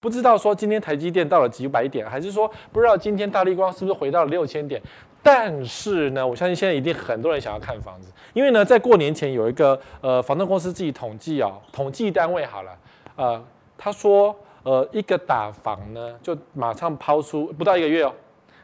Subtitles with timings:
[0.00, 4.80] 不知道说今天台积电到了几百点，还是说不知道今天大立光是不是回到了六千点？
[5.22, 12.78] 但是呢，我相信现在一定很多人想要看房子，因为呢，在过年前有一个呃房东公司自己统计哦，统计单位好了，
[13.16, 13.44] 呃，
[13.76, 18.14] 他说呃一个打房呢，就马上抛出不到一个月哦，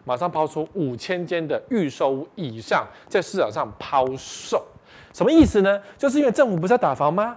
[0.05, 4.65] 马上抛出五千间的预售屋以上在市场上抛售，
[5.13, 5.79] 什么意思呢？
[5.99, 7.37] 就是因为政府不是要打房吗？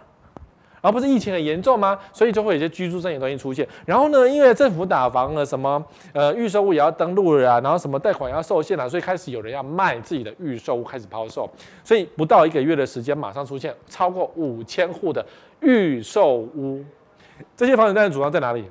[0.82, 1.98] 而不是疫情很严重吗？
[2.14, 3.68] 所以就会有些居住证的东西出现。
[3.86, 11.50] 然后呢，因为政府打房了，什么呃预售屋也要登录了啊，然后什么贷款要受限了，所以开始有人要卖自己的预售屋，开始抛售。
[11.84, 15.26] 所以不到一个月的时间，马上出现超过五千户的
[15.62, 16.84] 预售屋。
[17.56, 18.64] 这些房子当然主要在哪里？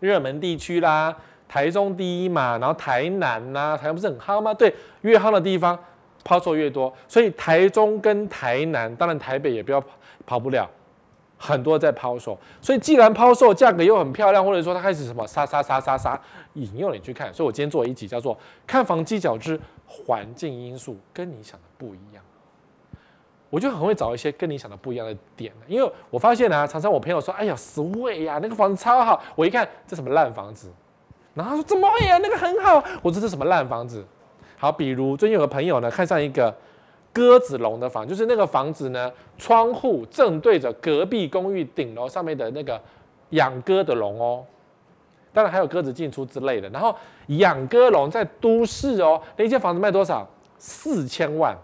[0.00, 1.16] 热门地区啦，
[1.48, 4.54] 台中第一嘛，然后台南呐、台南不是很夯吗？
[4.54, 5.76] 对，越夯的地方
[6.22, 6.92] 抛售越多。
[7.08, 9.82] 所以台中跟台南，当然台北也不要，
[10.24, 10.68] 跑不了。
[11.40, 16.20] 很多在抛售，所以既然抛售价格又很漂亮，或者说它开始什么杀杀杀杀杀
[16.54, 18.34] 引诱你去看，所以我今天做一集叫做
[18.66, 22.22] 《看房技巧之环境因素跟你想的不一样》，
[23.50, 30.72] 我就很会找一些跟你想的不一样的点，因为我发现啊，常常我朋友说，哎呀，Sway 呀，那个房子超好，我一看这什么烂房子，
[31.34, 34.04] 然后他说怎么会呀，那个很好，我说这是什么烂房子？
[34.56, 36.52] 好，比如最近有个朋友呢，看上一个。
[37.12, 42.80] 鸽子笼的房，就是那个房子呢，窗户正对着隔壁公寓顶楼上面的那个
[43.30, 44.44] 养鸽的笼哦，
[45.32, 46.68] 当然还有鸽子进出之类的。
[46.68, 46.94] 然后
[47.28, 50.28] 养鸽笼在都市哦，那间房子卖多少？
[50.58, 51.56] 四千万。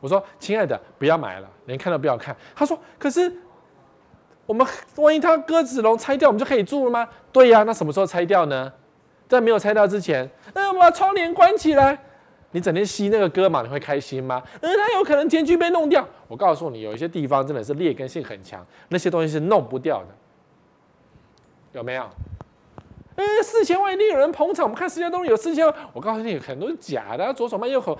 [0.00, 2.34] 我说，亲爱的，不要买了，连看都不要看。
[2.54, 3.30] 他说，可是
[4.46, 7.08] 我们万一他鸽子笼拆掉，我们就可以住了吗？
[7.32, 8.72] 对呀，那什么时候拆掉呢？
[9.28, 11.98] 在没有拆掉之前，那我把窗帘关起来。
[12.52, 14.42] 你整天吸那个歌嘛，你会开心吗？
[14.60, 16.06] 嗯，它有可能间距被弄掉。
[16.26, 20.08] 我告诉你，有一些地方真的是劣根性很强，那些东西是弄不掉的，
[21.72, 22.08] 有没有？
[23.16, 24.64] 嗯，四千万一定有人捧场。
[24.64, 27.98] 我们看石家庄有四千万，我告诉你，很多是假的，左手卖右口，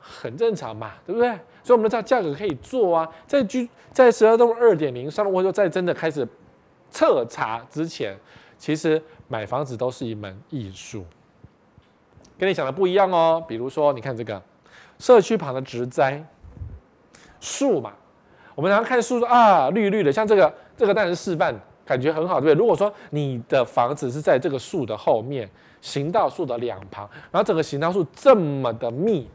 [0.00, 1.28] 很正常嘛，对不对？
[1.62, 3.08] 所以我们知道价格可以做啊。
[3.26, 6.26] 在居在十家庄二点零上，或者在真的开始
[6.90, 8.18] 彻查之前，
[8.56, 11.04] 其实买房子都是一门艺术。
[12.38, 14.40] 跟你想的不一样哦，比如说，你看这个
[14.98, 16.24] 社区旁的植栽
[17.40, 17.92] 树嘛，
[18.54, 21.54] 我们常常看树啊，绿绿的，像这个，这个当然是示范，
[21.84, 22.54] 感觉很好，对不对？
[22.54, 25.48] 如果说你的房子是在这个树的后面，
[25.80, 29.28] 行道树的两旁，然后整个行道树这么的密，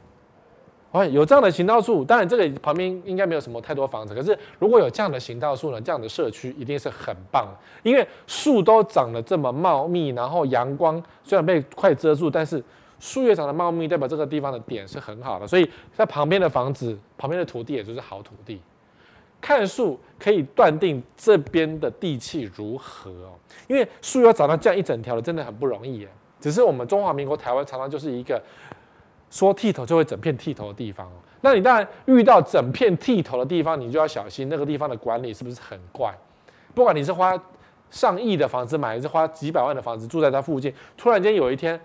[0.91, 7.47] 哎，有这样的行道树，当然这个旁边应该没有什么太多房子，可是如果有这样的行道树呢，这样的社区一定是很棒，
[7.81, 12.61] 因为树都长得这么茂密，然后阳光虽然被快遮住，但是
[13.03, 18.61] 树叶长得茂密，代表这个地方的点是很好的，所以在旁边的房子、旁边的土地也就是好土地。
[19.41, 23.33] 看树可以断定这边的地气如何哦，
[23.67, 26.07] 因为树要长到这样一整条的，真的很不容易耶。
[26.39, 28.41] 只是我们中华民国台湾常常就是一个
[29.29, 31.19] 说剃头就会整片剃头的地方哦。
[31.41, 36.17] 那你当然遇到整片剃头的地方，你就要小心那个地方的管理是不是很怪。
[36.73, 37.37] 不管你是花
[37.91, 41.77] 上亿的房子买，还是花几百万的房子住在它附近，突然间有一天。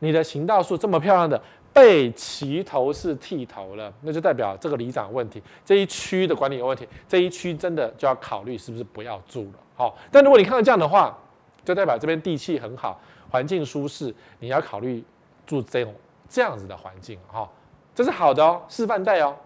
[0.00, 1.40] 你的行道树这么漂亮的
[1.72, 9.52] 被齐头式剃头了，那就代表这个里长问题，这一区的管理有问题，这一区真的就要考虑是不是不要住了。
[9.76, 11.16] 好，但如果你看到这样的话，
[11.64, 13.00] 就代表这边地气很好，
[13.30, 15.04] 环境舒适，你要考虑
[15.46, 15.94] 住这种
[16.28, 17.16] 这样子的环境。
[17.28, 17.48] 哈，
[17.94, 19.36] 这是好的哦，示范带哦。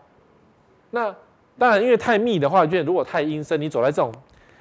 [0.90, 1.14] 那
[1.58, 4.10] 当然，因为太密的话，就如果太阴森，你走在这种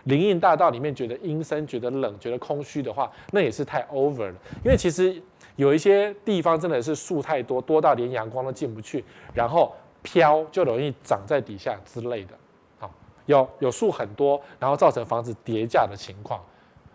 [0.03, 4.35] 林荫大道里面，觉得阴森、觉得冷、觉得空虚的话，那也是太 over 了。
[4.65, 5.21] 因为其实。
[5.55, 9.03] 有一些地方真的是树太多，多到连阳光都进不去，
[9.33, 12.33] 然后飘就容易长在底下之类的。
[12.79, 12.91] 好，
[13.25, 16.41] 有有树很多，然后造成房子跌价的情况。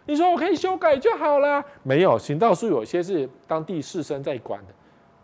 [0.07, 1.63] 你说我可以修改就好了？
[1.83, 4.73] 没有，行道树有些是当地士绅在管的，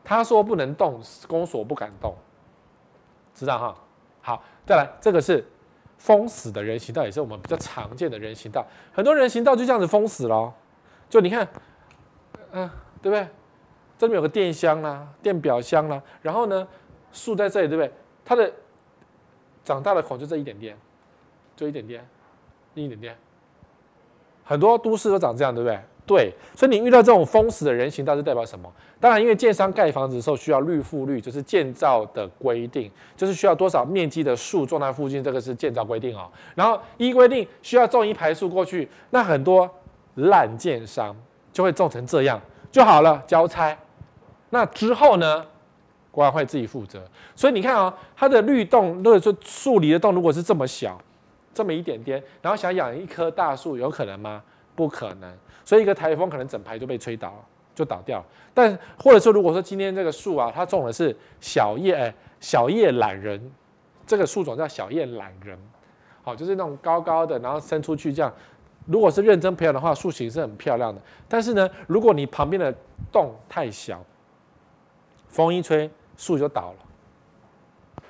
[0.05, 2.15] 他说不能动，公所不敢动，
[3.35, 3.77] 知道哈？
[4.21, 5.43] 好，再来，这个是
[5.97, 8.65] 封死的人行道，也是我们比较常见的人行道。
[8.93, 10.53] 很多人行道就这样子封死了，
[11.09, 11.49] 就你看，
[12.53, 12.71] 嗯、
[13.05, 13.29] 对不对？
[13.99, 16.67] 这边有个电箱啦、电表箱啦、然后呢，
[17.13, 17.93] 树在这里，对不对？
[18.25, 18.51] 它的
[19.63, 20.75] 长大的孔就这一点点，
[21.55, 22.09] 就一点点，
[22.73, 23.15] 一点点。
[24.43, 25.79] 很多都市都长这样，对不对？
[26.07, 26.33] 对。
[26.57, 28.73] 所以你遇到这种封死的人行道，是代表什么？
[28.99, 36.29] 当然，因为建商盖房子的时候需要绿覆率，就是建造的规定，就是需要多少面积的树种在附近，这个是建造规定哦。
[36.55, 39.71] 然后依规定需要种一排树过去，那很多
[40.17, 41.15] 烂建商
[41.53, 42.41] 就会种成这样。
[42.75, 43.79] 就好了，交差。
[44.51, 45.47] 那之后呢？
[46.11, 47.01] 国安会自己负责。
[47.37, 51.01] 所以你看啊、它的绿洞，或者说树篱的洞，如果是这么小，
[51.53, 54.43] 这么一点点，然后想养一棵大树，有可能吗？
[54.75, 55.33] 不可能。
[55.65, 57.33] 所以一个台风可能整排就被吹倒，
[57.77, 58.25] 就倒掉。
[58.53, 63.41] 但或者说，如果说今天这个树啊，它种的是小叶，哎，小叶懒人，
[64.05, 65.57] 这个树种叫小叶懒人，
[66.25, 68.33] 好，就是那种高高的，然后伸出去这样。
[68.87, 71.01] 如果是认真培养的话，树形是很漂亮的。
[71.29, 72.75] 但是呢，如果你旁边的
[73.11, 74.05] 洞太小，
[75.29, 78.05] 风一吹，树就倒了。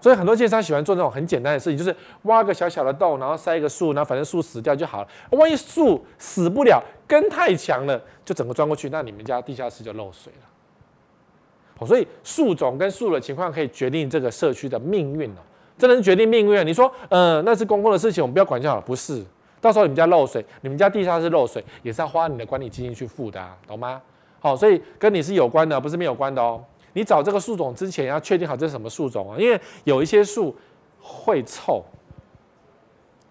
[0.00, 5.08] 所以很多建商喜欢做那种很简单的事情，就是挖个小小的洞，然后塞一个树，然后反正树死掉就好了。
[5.30, 11.86] 万一树死不了，根太强了，就整个钻过去，那你们家地下室就漏水了。
[11.86, 15.42] 所以树种跟树的情况可以决定这个社区的命运哦，
[15.76, 16.66] 真的是决定命运。
[16.66, 18.80] 你说，嗯，那是公共的事情，我们不要管就好了。
[18.82, 19.24] 不是，
[19.60, 24.00] 到时候你们家漏水，你们家地下室漏水，也是要花你的管理基金去付的啊，懂吗？
[24.40, 26.62] 好，所以跟你是有关的，不是没有关的哦。
[26.92, 30.54] 你找这个树种之前要确定好这是什么树种啊，因为有一些树
[31.00, 31.84] 会臭，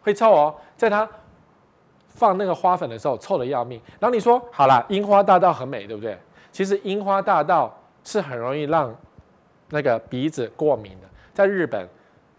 [0.02, 1.08] 会臭哦，在它
[2.10, 3.82] 放那个花粉的时候臭得要命。
[4.00, 6.18] 然后你说好了，樱花大道很美，对不对？
[6.52, 8.94] 其实樱花大道是很容易让
[9.70, 11.08] 那个鼻子过敏的。
[11.34, 11.88] 在日本，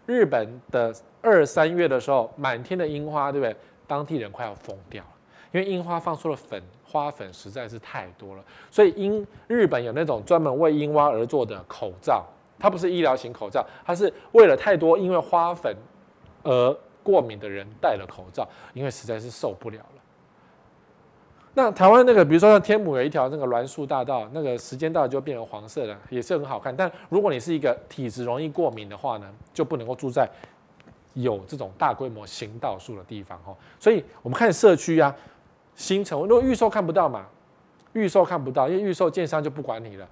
[0.05, 3.55] 日本的二三月的时候，满天的樱花，对不对？
[3.89, 5.09] 当地人快要疯掉了，
[5.51, 6.63] 因为樱花放出了粉。
[6.91, 12.25] 花粉实在是太多了，所以因日本有那种专门为樱花而做的口罩，
[12.57, 15.71] 它不是医疗型口罩，它是为了太多因为花粉
[16.41, 20.01] 而过敏的人戴了口罩，因为实在是受不了了。
[21.53, 26.75] 那台湾那个，比如说像天母有一条那个栾树大道，那个时间到了就变成黄色了，也是很好看。
[26.75, 30.27] 但如果你是一个体质容易过敏的话呢，就不能够住在
[31.13, 33.55] 有这种大规模行道树的地方哦。
[33.79, 35.15] 所以我们看社区啊。
[35.75, 37.25] 新城，如果预售看不到嘛，
[37.93, 40.05] 预售看不到，因为预售建商就不管你了。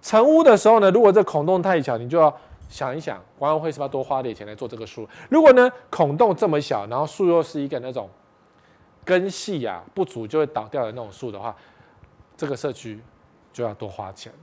[0.00, 2.32] 成屋的时候呢，如果这孔洞太小，你就要
[2.68, 5.08] 想一想，管委会是不是要多花点钱来做这个树？
[5.28, 8.08] 如果呢孔洞这么小，然后树又是一个那种
[9.04, 11.52] 根系呀不足就会倒掉的那种树的话，
[12.36, 13.00] 这个社区
[13.52, 14.38] 就要多花钱了。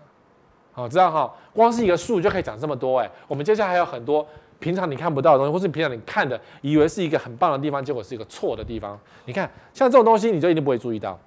[0.73, 3.09] 好，这样哈，光是一个树就可以讲这么多哎。
[3.29, 4.27] 我们接下来还有很多。
[4.65, 8.99] 平常你看不到的东西，或是平常你看的，以为是一个很棒的地方，结果是一个错的地方。
[9.25, 11.19] 你看，像这种东西，你就一定不会注意到。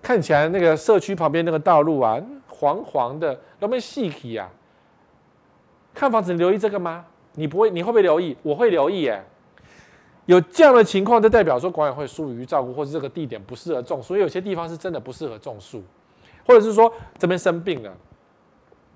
[0.00, 2.16] 看起来那个社区旁边那个道路啊，
[2.46, 4.48] 黄黄的，那么细体啊。
[5.92, 7.04] 看房子你留意这个吗？
[7.34, 8.36] 你不会，你会不会留意？
[8.44, 9.20] 我会留意耶。
[10.26, 14.06] 有这样的情况，就代表说管委会疏于照顾，或是这个地点不适合种树。
[14.08, 15.82] 所以有些地方是真的不适合种树，
[16.46, 17.92] 或者是说这边生病了，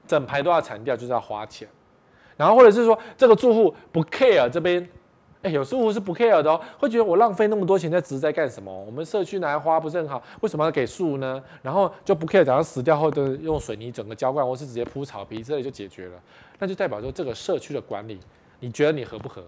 [0.06, 1.68] 整排都要铲掉，就是要花钱。
[2.36, 4.88] 然后或者是说这个住户不 care 这边，
[5.42, 8.72] 哎，有住户是不 care 的哦，会觉得我浪费那么多钱在植栽干什么？
[8.84, 11.42] 我们社区拿来花不是很好，为什么要给树呢？
[11.62, 16.12] 然后就不 care，等到死掉后的用水泥整个浇灌，或是直接铺草皮，这里就解决了。
[16.60, 18.20] 那就代表说这个社区的管理，
[18.60, 19.42] 你觉得你合不合？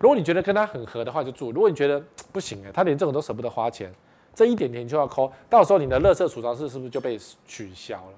[0.00, 2.02] 如果你觉得跟他很合的话就住，如果你觉得
[2.32, 3.92] 不行哎，他连这种都舍不得花钱，
[4.34, 8.14] 这一点点就要抠，到时候你的垃圾储藏室是不是就被取消了？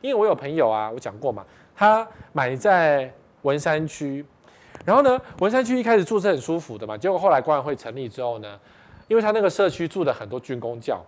[0.00, 1.44] 因为我有朋友啊，我讲过嘛，
[1.76, 3.12] 他买在。
[3.46, 4.24] 文山区，
[4.84, 8.58] 然后呢，文山区一开始住是很舒服的嘛，结果后来管委会成立之后呢，
[9.06, 11.00] 因为他那个社区住的很多军工教，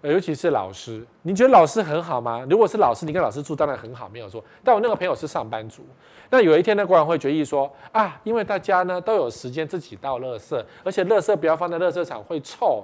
[0.00, 2.46] 尤其是老师，你觉得老师很好吗？
[2.48, 4.42] 如果是老师，你跟老师住当然很好，没有错。
[4.64, 5.84] 但我那个朋友是上班族，
[6.30, 12.82] 那有一天呢，管委会决议说啊，因为大家呢都有时间自己倒垃圾，而且垃圾不要放在垃圾场会臭，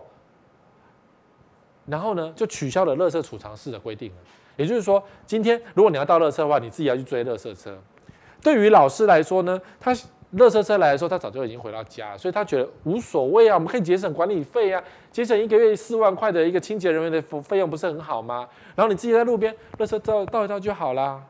[1.86, 4.16] 然后呢就取消了垃圾储藏室的规定了。
[4.56, 7.76] 也就是说，今天如果你要倒垃圾的话，你自己要去追垃圾车。
[8.44, 9.92] 对于老师来说呢，他
[10.36, 18.46] 垃圾车来的时候，他早就已经回到家，所以他觉得无所谓啊，我们可以节省管理费啊，节省一个月四万块的一个清洁人员的费用，不是很好吗？
[18.74, 21.22] 然后你自己在路边垃圾倒倒一倒就好啦，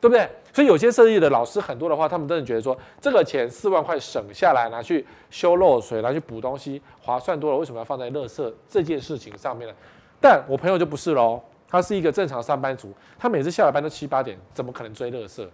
[0.00, 0.28] 对不对？
[0.52, 9.74] 所以有些设计的老师很多的话，他们真的觉得说，这个钱四万块省下来拿去修漏水，拿去补东西，划算多了，为什么要放在垃圾这件事情上面呢？
[10.20, 15.46] 但我朋友就不是喽，他是一个正常上班族，他每次下了班都七八点，怎么可能追垃圾？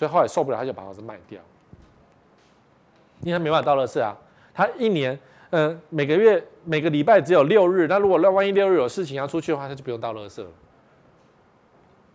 [0.00, 1.38] 所以后来受不了，他就把房子卖掉，
[3.20, 4.16] 因为他没办法倒乐色啊。
[4.54, 5.18] 他一年，
[5.50, 10.48] 嗯、每个月每个礼拜只有六日，那如果那万一六日有事情要出去的话，他就不用倒乐色了，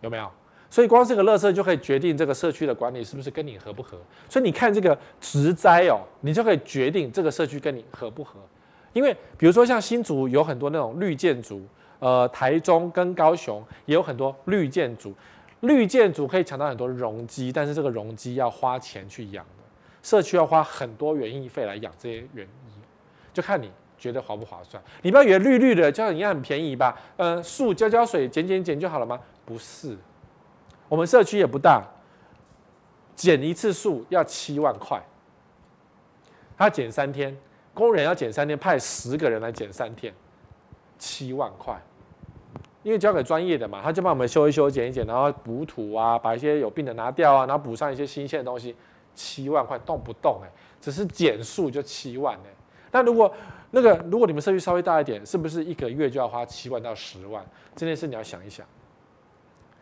[0.00, 0.28] 有没有？
[0.68, 3.96] 所以光这个乐色就可以决定这个社区的管理是不是跟你合不合。
[4.28, 8.40] 所以你看这个植栽哦，你就可以决定这个社区跟你合不合。
[8.94, 11.64] 因为比如说像新竹有很多那种绿建筑，
[12.00, 15.14] 呃，台中跟高雄也有很多绿建筑。
[15.60, 19.62] 绿建筑可以抢到很多容积，但是这个容积要花钱去养的，
[20.02, 22.70] 社区要花很多园艺费来养这些园艺，
[23.32, 24.82] 就看你觉得划不划算。
[25.02, 26.98] 你不要以为绿绿的就应该很便宜吧？
[27.16, 29.18] 呃，树浇浇水、剪剪剪就好了吗？
[29.44, 29.96] 不是，
[30.88, 31.82] 我们社区也不大，
[33.14, 35.02] 剪一次树要七万块，
[36.58, 37.36] 他减三天，
[37.72, 40.12] 工人要减三天，派十个人来减三天，
[40.98, 41.80] 七万块。
[42.86, 48.76] 因为交给专业的嘛，他就帮我们修一修、剪一剪，然后补土啊，把一些有病的拿掉啊，然后补上一些新鲜的东西，
[49.12, 50.48] 七万块动不动哎，
[50.80, 52.50] 只是减数就七万哎。
[52.92, 53.34] 那如果
[53.72, 57.44] 那个如果你们社区稍微大一点，是不是一个月就要花七万到十万？
[57.74, 58.64] 这件事你要想一想。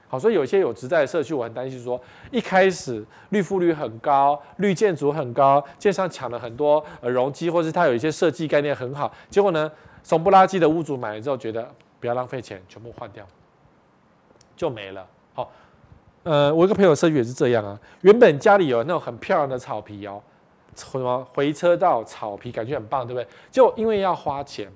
[0.08, 9.70] 好，所以有些有职在的社区，我很担心说，一开始绿覆率很高，绿建筑很高，建商抢了很多呃容积，或是他有一些设计概念很好，结果呢，
[10.02, 11.70] 怂不拉几的屋主买了之后觉得。
[12.04, 13.26] 不要浪费钱，全部换掉，
[14.54, 15.06] 就没了。
[15.32, 15.50] 好，
[16.24, 17.80] 呃，我一个朋友社区也是这样啊。
[18.02, 20.22] 原本家里有那种很漂亮的草皮哦，
[20.76, 23.26] 什么回车道、草皮，感觉很棒，对不对？
[23.50, 24.70] 就因为要花钱，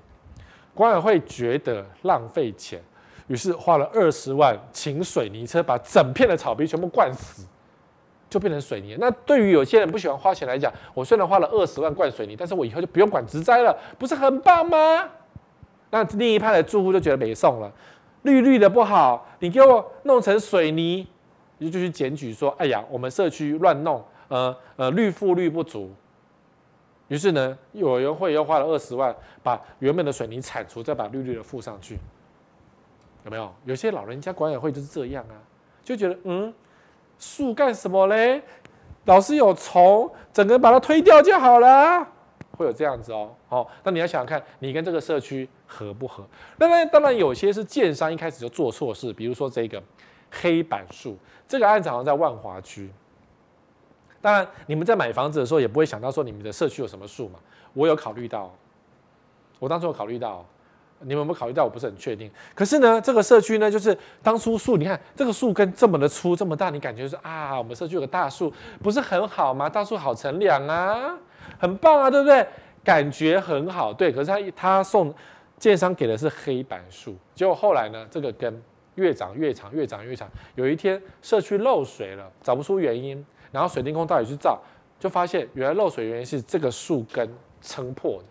[0.73, 2.83] 管委会觉得浪费钱，
[3.27, 7.47] 于是花了二十万请水泥车把整片的草皮全部灌死，
[8.31, 8.97] 就变成水泥。
[8.99, 15.11] 那对于有些人不喜欢花钱来讲，我虽然花了二十万灌水泥，但是我以后就不用管植栽了，不是很棒吗？
[15.91, 17.73] 那另一派的住户就觉得没送了，
[18.23, 21.07] 绿绿的不好，你给我弄成水泥，
[21.59, 25.91] 你就去检举说，哎呀，我们社区乱弄，呃呃，绿覆率不足。
[27.09, 31.99] 于是呢，委员会又花了二十万，把原本的水泥铲除，再把绿绿的附上去，
[33.25, 33.51] 有没有？
[33.65, 35.41] 有些老人家管委会就是这样啊，
[35.83, 36.53] 就觉得，嗯，
[37.19, 38.43] 树干什么嘞？
[39.07, 42.07] 老是有虫，整个把它推掉就好了。
[42.59, 46.27] 会有这样子哦，好、哦，那你要想想看，你跟这个社区合不合？
[46.59, 49.81] 当然，当然有些是建商一开始就做错事，比如说这个
[50.29, 52.91] 黑板树，这个案子好像在万华区。
[54.21, 57.39] 当然，你们在买房子的时候也不会想到说你们的社区有什么树嘛。
[57.73, 58.53] 我有考虑到，
[59.61, 60.45] 我当初有考虑到，
[60.99, 61.63] 你们有没有考虑到？
[61.63, 62.29] 我不是很确定。
[62.57, 69.69] 可是呢，这个社区呢，就是当初树，你看这个树根这么的粗，这么大，你感觉是啊，我们社区有个大树，不是很好吗？
[69.69, 71.17] 大树好乘凉啊。
[71.59, 72.47] 很棒啊，对不对？
[72.85, 74.11] 感觉很好，对。
[74.11, 75.13] 可是他他送
[75.59, 78.63] 建商给的是黑板树，结果后来呢，这个根
[78.95, 80.29] 越长越长，越长越长。
[80.55, 84.59] 有一天社区漏水了，找不出原因，然后水电工到底去照，
[84.99, 87.29] 就发现原来漏水原因是这个树根
[87.61, 88.25] 撑破的。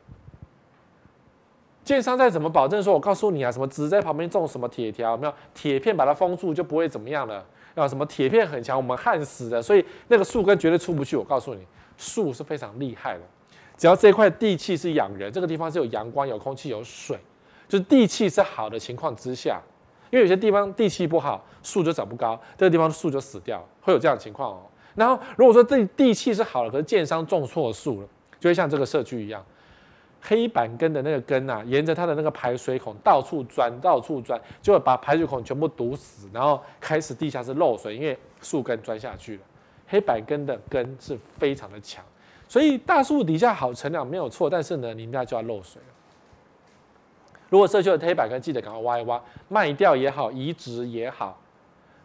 [1.83, 7.45] 建商再怎么保证说，我告诉你啊，什么只在旁边种什么铁条，有没有铁片把它封住就不会怎么样了。
[7.75, 11.15] 要什么铁片很强，我们焊死的，所以那个树根绝对出不去。
[11.15, 11.61] 我告诉你。
[11.97, 13.21] 树是非常厉害的，
[13.75, 17.17] 只要这块地气是养人，这个地方是有阳光、有空气、有水，
[17.67, 19.61] 就是地气是好的情况之下，
[20.11, 24.61] 因为有些地方地气不好，树就长不高，这个地方树就死掉，会有这样的情况哦。
[24.95, 28.07] 然后如果说这地气是好的，可是建商种错树了，
[28.39, 29.43] 就会像这个社区一样，
[30.21, 39.41] 黑板根的那个根啊，沿着它的那个排水孔到处钻，到处钻，就会把排水孔全部堵死，然后开始地下室漏水，因为树根钻下去了。
[39.87, 42.03] 黑板根的根是非常的强，
[42.47, 45.87] 所以大树底下好乘凉没有错，但是呢，你应该就要漏水了。
[47.49, 51.39] 如果社区的黑板根，记得赶快挖一挖，卖掉也好，移植也好，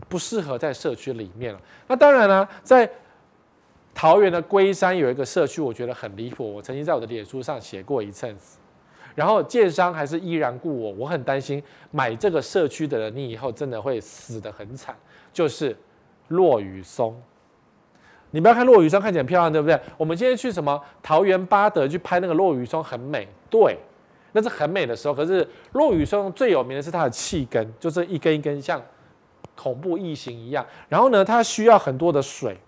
[0.08, 1.60] 不适合在社区里面了。
[1.88, 2.88] 那当然了，在
[3.92, 6.54] 桃园的龟山有一个社区，我觉得很离谱。
[6.54, 8.58] 我曾经在我的脸书上写过一阵子，
[9.16, 11.60] 然后建商还是依然故我，我很担心
[11.90, 14.96] 买这个社区的人，你以后真的会死得很惨。
[15.32, 15.76] 就是
[16.28, 17.20] 落雨松。
[18.32, 19.78] 你不要看落羽松看起来漂亮，对不对？
[19.96, 23.78] 我们今天去什么桃园八德去拍那个落羽松，很美，对，
[24.32, 25.14] 那是很美的时候。
[25.14, 28.82] 可是落羽松最有名的是它的气根，就是一根一根像
[29.54, 30.66] 恐怖异形一样。
[30.88, 32.58] 然后呢，它需要很多的水，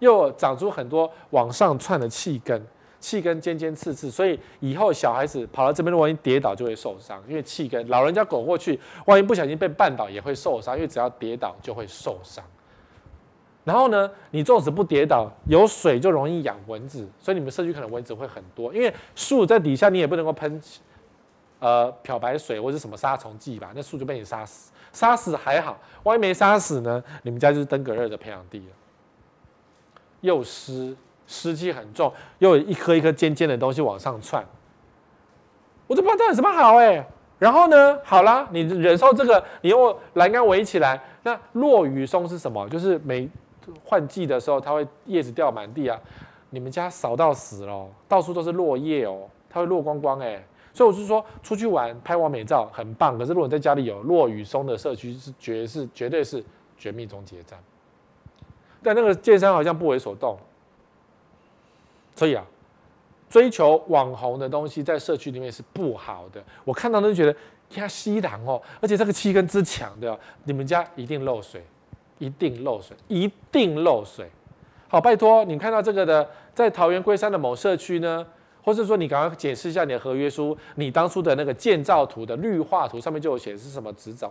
[0.00, 2.66] 又长出很多往上窜的气根，
[2.98, 7.86] 气根尖尖刺刺，所以以后小孩子跑到这边，万一跌倒就会受伤，因为气根。
[7.86, 12.44] 老人家滚过去，万一不小心被绊倒也会受伤，因为只要跌倒就会受伤。
[13.64, 18.74] 然后呢，你纵使不跌倒，有水就容易养蚊子，所以你们社区可能蚊子会很多。
[18.74, 20.60] 因为树在底下，你也不能够喷，
[21.60, 24.72] 呃，漂白水或者什么杀虫剂吧，那树就被你杀死。
[24.92, 27.02] 杀死还好，万一没杀死呢？
[27.22, 28.74] 你们家就是登革热的培养地了。
[30.22, 30.94] 又湿，
[31.26, 34.44] 湿气很重，又有一颗一颗尖尖的东西往上窜，
[35.86, 37.06] 我都不知道这有什么好哎。
[37.38, 41.00] 然后呢，好啦，你忍受这个，你用栏杆围起来。
[41.24, 42.68] 那落羽松是什么？
[42.68, 43.28] 就是每
[43.84, 45.98] 换季的时候，它会叶子掉满地啊！
[46.50, 50.44] 你们家扫到死了，到处都是落叶哦，它会落光光哎。
[50.74, 56.42] 所以我是说，出去玩拍完美照很棒，可是如果你在家里有落羽松的社区，是绝是绝对是
[56.78, 57.58] 绝命终结站。
[58.82, 60.36] 但那个建商好像不为所动，
[62.16, 62.44] 所以啊，
[63.28, 66.42] 追求网红的东西在社区里面是不好的。
[66.64, 67.36] 我看到都觉得
[67.76, 71.62] 呀，稀罕哦，而且这个气根之强的，你们家一定漏水。
[72.22, 74.30] 一定漏水，一定漏水。
[74.88, 78.24] 好，拜托你看到这个的，在桃园龟山的某社区呢，
[78.62, 84.30] 或是说你赶快解释一下你的合约书，你当初的那个建造图的绿化图上面就有写是什么植种，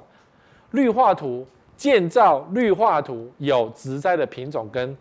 [0.72, 1.46] 绿化图
[1.76, 4.96] 建造绿化图有植栽的品种跟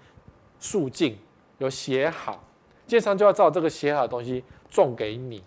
[0.58, 1.16] 树径
[1.58, 2.42] 有写好，
[2.88, 5.40] 建商就要照这个写好的东西种给你。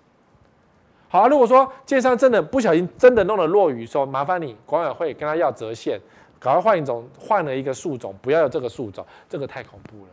[1.09, 5.99] 好啊，如果说建商真的不小心真的弄了落雨，说，麻烦你管委会跟他要折现，
[6.43, 10.11] 赶快换一种，换了一个树种，不要有这个树种，这个太恐怖了。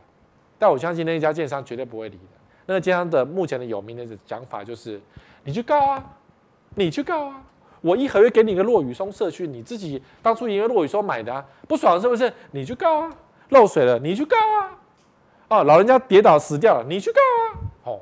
[0.57, 2.39] 但我相信那一家建商绝对不会理的。
[2.67, 5.01] 那个建商的目前的有名的讲法就是，
[5.43, 6.05] 你去告啊，
[6.77, 7.43] 你去告啊，
[7.81, 12.33] 我一合约给你一个落羽松社区，你自己当初因为落羽松买的啊，不爽是不是？
[12.53, 13.13] 你去告啊，
[13.49, 14.79] 漏水了，你去告啊，
[15.49, 17.59] 哦，老人家跌倒死掉了，你去告啊。
[17.85, 18.01] 哦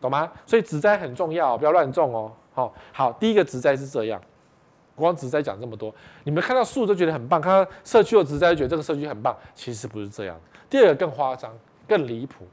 [0.00, 0.32] 懂吗？
[0.44, 2.32] 所以植栽很重要，不要乱种哦。
[2.52, 4.20] 好，好，第一个植栽是这样，
[5.02, 5.94] 光植栽讲这么多，
[6.24, 10.40] 你们看到树都觉得很棒，看到社区有植栽觉得这个社区很棒，其实不是这样。
[10.70, 11.52] 第二个更夸张、
[11.86, 12.46] 更离谱，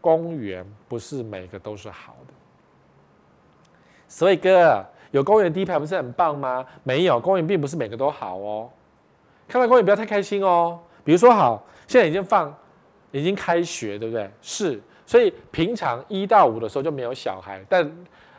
[0.00, 2.34] 公园不是每个都是好的。
[4.08, 6.66] 所以哥，有公园第一排不是很棒吗？
[6.82, 8.70] 没有，公园并不是每个都好哦。
[9.46, 10.80] 看到公园不要太开心哦。
[11.04, 12.54] 比如说，好，现在已经放，
[13.10, 14.30] 已经开学，对不对？
[14.40, 14.80] 是。
[15.04, 17.90] 所以平常一到五的时候就没有小孩，但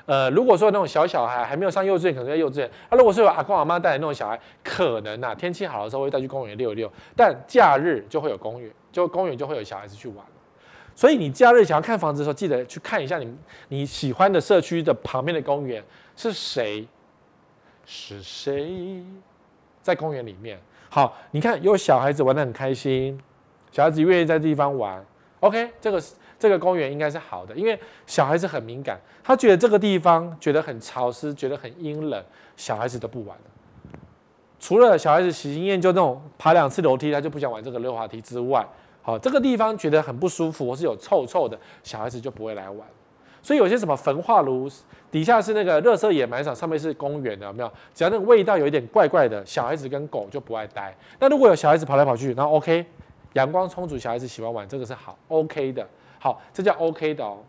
[0.06, 2.70] 呃，如果说那种小小孩还没有上幼稚园，可能在幼稚园。
[2.90, 6.92] 啊，如果是有阿公阿妈带的那种小孩，可能呐、天气好的时候会带去公园溜一溜。
[7.16, 10.18] 但假日就会有公园，就公园就会有小孩子去玩。
[10.94, 13.38] 所以你假日想要看房子的时候，记得去看一下你
[13.70, 15.82] 你喜欢的社区的旁边的公园
[16.18, 16.86] 是谁，
[17.86, 19.02] 是谁
[19.82, 20.60] 在公园里面。
[20.90, 23.18] 好，你看有小孩子玩得很开心，
[23.72, 25.02] 小孩子愿意在地方玩。
[25.40, 26.16] OK，这个是。
[26.44, 32.22] 这个公园应该是好的，因为小孩子很敏感，他觉得这个地方觉得很潮湿，觉得很阴冷，
[32.58, 33.38] 小孩子都不玩。
[34.60, 38.68] 除了小孩子喜新厌旧那种爬两次楼梯，他就不想玩这个溜滑梯之外，
[39.02, 42.86] 好，这个地方觉得很不舒服，或是有臭臭的，小孩子就不会来玩。
[43.42, 44.70] 所以有些什么焚化炉
[45.10, 47.72] 底下是那个热色掩埋场，上面是公园的，有没有？
[47.94, 50.94] 只要那个味道有一点怪怪的，小孩子跟狗就不爱待。
[51.22, 52.86] 那如果有小孩子跑来跑去，然后 OK，
[53.32, 55.88] 阳光充足，小孩子喜欢玩，这个是好 OK 的。
[56.24, 57.40] 好，这叫 OK 的哦。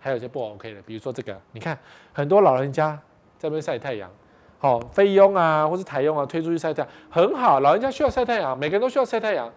[0.00, 1.78] 还有一些不 OK 的，比如说这个，你看
[2.12, 3.00] 很多老人家
[3.38, 4.10] 在那边晒太阳，
[4.58, 9.48] 好，菲佣啊，或是台佣啊，推出去晒太阳，很好，老人家需要晒太阳，每个人都需要晒太阳。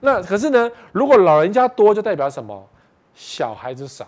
[0.00, 2.66] 那可是呢，如果老人家多，就代表什么？
[3.12, 4.06] 小孩子少，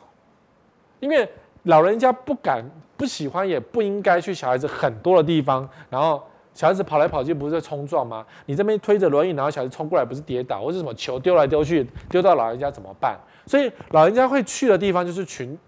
[0.99, 1.31] 因为
[1.65, 2.65] 老人家不敢、
[2.97, 6.27] 不喜欢，也不应该去小孩子很多的地方，然后。
[6.55, 8.25] 小孩子跑来跑去不是在冲撞吗？
[8.47, 13.19] 你这边推着轮椅，然后小孩子冲过来不是跌倒，或是什么球丢来丢去，丢到老人家怎么办？
[13.47, 15.59] 所以老人家会去的地方就是群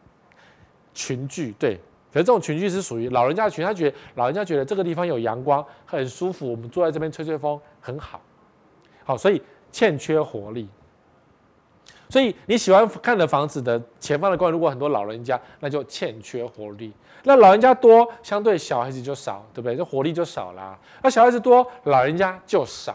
[0.92, 1.81] 群聚，对。
[2.12, 8.20] 可是这种群聚是属于老人家群，他觉得老人家觉得这个地方有阳光，很舒服，我们坐在这边吹吹风很好。
[9.05, 9.42] 好，所以
[9.73, 10.68] 欠缺活力。
[12.14, 16.92] 所以你喜欢看的房子的前方的公园，如果很多老人家，那就欠缺活力。
[17.24, 19.74] 那老人家多，相对小孩子就少，对不对？
[19.74, 20.79] 这活力就少啦。
[21.03, 22.94] 那小孩子多，老人家就少。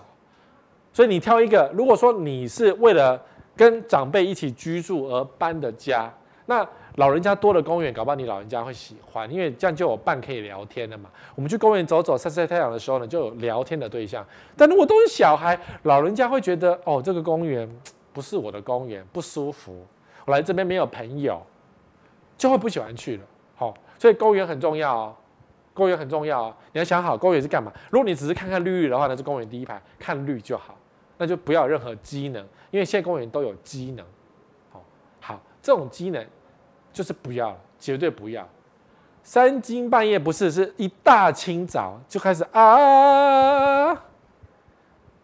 [0.94, 3.22] 所以你挑一个，如果说你是为了
[3.58, 6.10] 跟长辈一起居住而搬的家，
[6.46, 11.10] 那老人家多的公园，搞不好你老人家会喜欢，因为这样就有伴可以聊天的嘛。
[11.36, 14.26] 我们去公园走走、晒晒太阳的时候呢，就有聊天的对象。
[14.56, 17.70] 但如果都是小孩，老人家会觉得，哦，这个公园
[18.20, 19.88] 不是我的公园，不舒服。
[20.26, 21.42] 我来这边没有朋友，
[22.38, 23.24] 就会不喜欢去了。
[23.56, 23.74] 好。
[23.98, 25.16] 所以公园很重要哦，
[25.74, 26.56] 公园很重要哦。
[26.74, 27.72] 你要想好公园是干嘛？
[27.90, 30.78] 如果你只是看看绿绿的话，那是公园第一排看绿就好，
[31.18, 34.06] 那就不要任何机能，因为现在公园都有机能。
[34.70, 34.84] 好，
[35.22, 36.26] 好，这种机能
[36.92, 38.46] 就是不要，绝对不要。
[39.24, 43.94] 三更半夜不是，是一大清早就开始啊！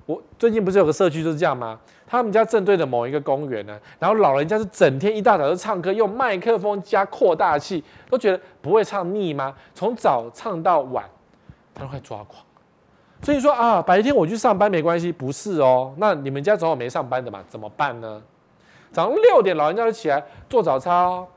[0.06, 1.80] 我最近不是有个社区就是这样吗？
[2.08, 9.56] 他们家正对着某一个公园呢，然后老人家是整天一大早就唱歌，用麦克风加扩大器，都觉得不会唱腻吗？
[9.74, 11.04] 从早唱到晚，
[11.74, 12.44] 他都快抓狂。
[13.22, 15.94] 所以说啊，白天我去上班没关系，不是哦。
[15.98, 17.44] 那你们家总有没上班的嘛？
[17.48, 18.22] 怎么办呢？
[18.92, 21.28] 早上六点老人家就起来做早操，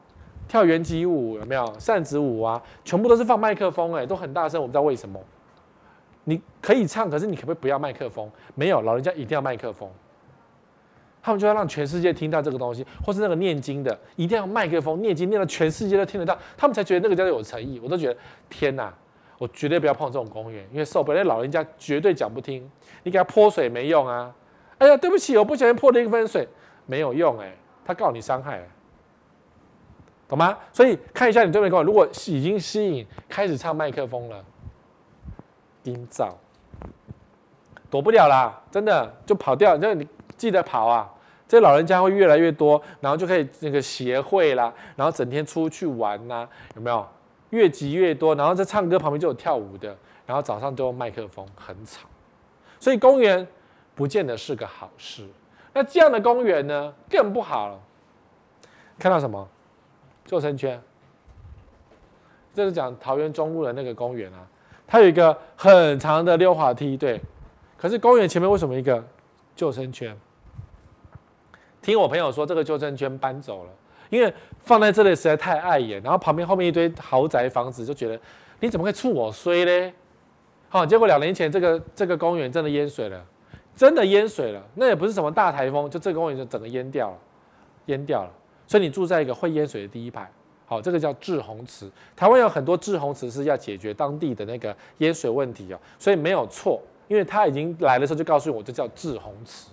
[0.47, 2.61] 跳圆击舞，有没有扇子舞啊？
[2.85, 5.19] 全部都是放麦克风，哎，都很大声，我不知道为什么。
[6.25, 8.31] 你可以唱，可是你可不可以不要麦克风？
[8.55, 9.89] 没有，老人家一定要麦克风。
[11.23, 17.81] 他们就要让全世界听到这个东西，或是那个念经的，一定要麦克风念经，念到全世界都听得到，他们才觉得那个叫做有诚意。
[17.83, 18.93] 我都觉得天哪，
[19.39, 22.71] 我绝对不要碰这种公园，因为受不了，老人家绝对讲不听。
[23.03, 24.35] 你给他泼水没用啊！
[24.79, 26.49] 哎呀，对不起，我不小心泼了一分水，
[26.87, 28.69] 没有用哎、欸，他告你伤害、欸，
[30.29, 30.57] 懂吗？
[30.73, 34.45] 所以看一下你对面公，如果已经吸引开始唱麦克风了。
[35.85, 36.33] 音噪，
[37.89, 40.07] 躲不了啦，真的就跑掉，那你
[40.39, 41.13] 记得跑啊。
[41.47, 46.47] 这老人家会越来越多，然后就可以那个协会啦，然后整天出去玩呐，
[46.77, 47.07] 有没有？
[47.51, 49.97] 越集越多，然后在唱歌旁边就有跳舞的，
[50.27, 52.07] 然后早上都用麦克风，很吵。
[52.79, 53.47] 所以公园
[53.95, 55.27] 不见得是个好事。
[55.73, 57.81] 那这样的公园呢，更不好了。
[58.99, 59.49] 看到什么？
[60.27, 60.79] 救生圈。
[62.53, 64.47] 这是讲桃园中路的那个公园啊，
[64.87, 67.19] 它有一个很长的溜滑梯，对。
[67.79, 69.03] 可是公园前面为什么一个
[69.57, 70.15] 救生圈？
[71.81, 73.71] 听我朋友说，这个救生圈搬走了，
[74.11, 78.21] 因为放在这里实在太碍眼，然后旁边后面一堆豪宅房子，就觉得
[78.61, 79.93] 你怎么会触我衰嘞？
[80.69, 83.25] 好，结果两年前这个这个公园真的淹水了，
[83.75, 87.17] 真的淹水了，那也不是什么大台风，就这个公园就整个淹掉了，
[87.87, 88.31] 淹掉了。
[88.67, 90.31] 所以你住在一个会淹水的第一排，
[90.67, 91.91] 好，这个叫滞洪池。
[92.15, 99.71] 台湾有很多滞洪池是要解决当地的那个淹水问题哦，所以没有错，因为他已经来的时候就告诉我，这叫滞洪池。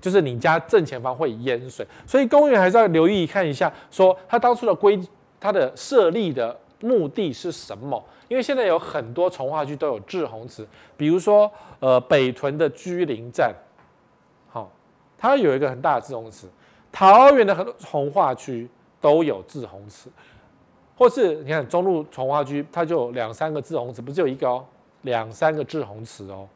[0.00, 5.00] 就是你家正前方会淹水，所以公园还是要留意看一下，说它当初的规，
[5.40, 8.02] 它的设立的目的是什么？
[8.28, 13.54] 因为现在有很多从化区都有滞洪池，比如说呃北屯的居林站，
[14.48, 14.70] 好，
[15.16, 16.46] 它有一个很大的滞洪池，
[16.92, 18.68] 桃园的很多从化区
[19.00, 20.10] 都有滞洪池，
[20.96, 24.64] 或是你看中路从化区，它就有两三个滞洪池，不是有一个哦，
[25.02, 26.46] 两三个滞洪池哦，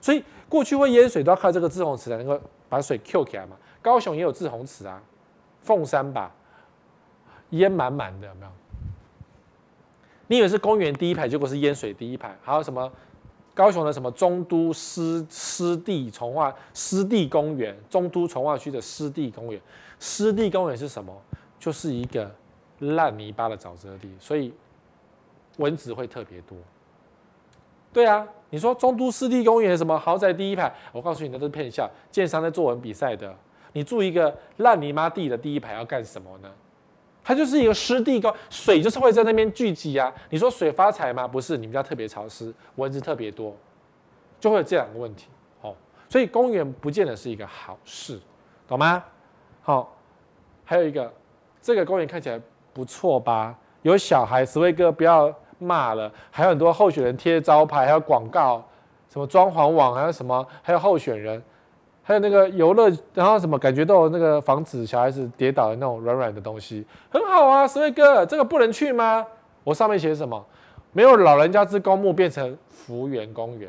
[0.00, 2.38] 所以过去会淹水都要靠这个滞洪池才能够。
[2.74, 5.00] 把水 Q 起来嘛，高雄也有滞洪池啊，
[5.62, 6.34] 凤山吧，
[7.50, 8.52] 淹满满的，有没有？
[10.26, 12.36] 你以为是公园第一排，结果是淹水第一排。
[12.42, 12.90] 还有什么？
[13.54, 19.60] 高雄的什么中都湿湿地从化湿地公园，中都从化区的湿地公园，
[20.00, 21.16] 湿地公园是什么？
[21.60, 22.34] 就是一个
[22.80, 24.52] 烂泥巴的沼泽地，所以
[25.58, 26.58] 蚊子会特别多。
[27.94, 28.28] 对啊。
[28.50, 30.72] 你说中都湿地公园什么豪宅第一排？
[30.92, 31.90] 我告诉你，那都是骗笑。
[32.08, 33.34] 建商在作文比赛的，
[33.72, 36.48] 你住一个烂泥妈地的第一排要干什么呢？
[37.24, 40.12] 它就是一个湿地公，水就是会在那边聚集啊。
[40.30, 41.26] 你说水发财吗？
[41.26, 43.56] 不是，你们家特别潮湿，蚊子特别多，
[44.38, 45.26] 就会有这两个问题。
[45.62, 45.74] 哦，
[46.08, 48.20] 所以公园不见得是一个好事，
[48.68, 49.02] 懂吗？
[49.62, 49.96] 好，
[50.64, 51.12] 还有一个，
[51.60, 52.40] 这个公园看起来
[52.72, 53.58] 不错吧？
[53.82, 55.34] 有小孩，十位哥不要。
[55.64, 58.62] 骂了，还有很多候选人贴招牌，还有广告，
[59.08, 61.42] 什么装潢网，还有什么，还有候选人，
[62.02, 69.26] 还有那个游乐，然后什么感觉都有那个防止小孩子跌倒的那种软软的东西，很好啊，十位哥，这个不能去吗？
[69.64, 70.44] 我上面写什么？
[70.92, 73.68] 没有老人家之公墓变成福园公园，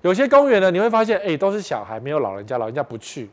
[0.00, 3.28] 有些公园呢，你会发现，哎，都是小孩，没有老人家，老人家不去。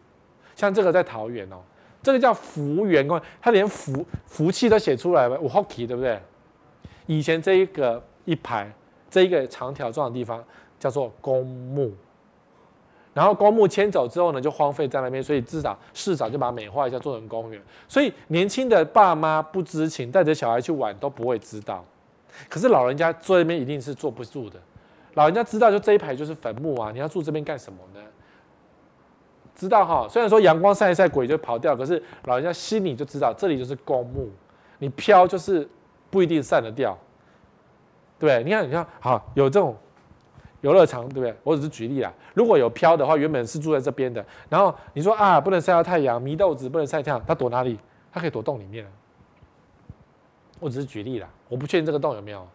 [0.55, 1.55] 像这个在桃园哦，
[2.03, 6.19] 这个叫福园公园，他连福福气都写出来了，我好奇，对不对？
[7.07, 8.71] 以前这一个一排，
[9.09, 10.43] 这一个长条状的地方
[10.77, 11.91] 叫做公墓，
[13.13, 17.59] 然后公墓迁走之后呢，就荒废在那边，所以至少市长就把美化一下，做成公园。
[17.87, 21.83] 所以年轻的爸妈不知情，带着小孩去玩都不会知道。
[22.49, 24.59] 可是老人家坐那边一定是坐不住的，
[25.13, 28.01] 老人家知道就这一排就是坟墓啊，你要住这边干什么呢？
[29.55, 34.29] 知道哈，虽然说阳光晒一晒鬼就跑掉，可是老人家心里就知道这里就是公墓，
[34.79, 35.67] 你飘就是。
[36.17, 36.97] 不一定散得掉，
[38.17, 38.43] 对不对？
[38.43, 39.77] 你看，你看，好，有这种
[40.61, 41.31] 游乐场，对不对？
[41.43, 42.11] 我只是举例啦。
[42.33, 47.77] 如果有飘的话，原本是住在这边的，然后你说啊，不能晒到太阳，迷豆子不能晒太阳，它躲哪里？
[48.11, 48.83] 它可以躲洞里面。
[50.59, 52.47] 我只是举例啦，我不确定这个洞有没有。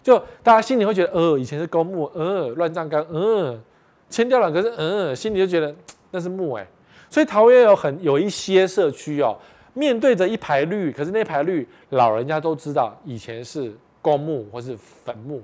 [0.00, 3.60] 就大家心里会觉得，呃，以前是公墓，呃，乱葬岗，呃，
[4.08, 5.74] 迁掉了，可是，呃，心里就觉得
[6.12, 6.64] 那是墓哎。
[7.10, 9.36] 所以桃园有很有一些社区哦。
[9.74, 15.42] 面对着一排绿，可是那排绿老人家都知道以前是公墓或是坟墓，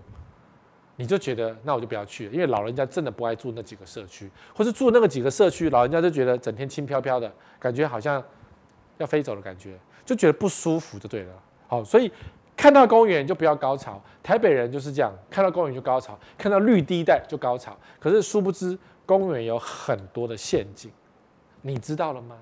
[0.96, 8.22] 你就觉得那我就不要去了，因为老人家真的不爱住那几个社区，或是住那个几个社区，老人家就觉得整天轻飘飘的感觉，好像
[8.98, 11.32] 要飞走的感觉，就觉得不舒服就对了。
[11.66, 12.12] 好，所以
[12.56, 20.90] 看到公园就不要高潮，台北人就是这样，看到公园就高潮，看到绿地带就高潮，可是殊不知公园有很多的陷阱，
[21.62, 22.36] 你知道了吗？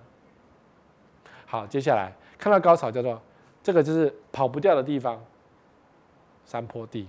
[1.50, 3.18] 好，接下来看到高潮叫做
[3.62, 5.18] 这个就是跑不掉的地方，
[6.44, 7.08] 山坡地。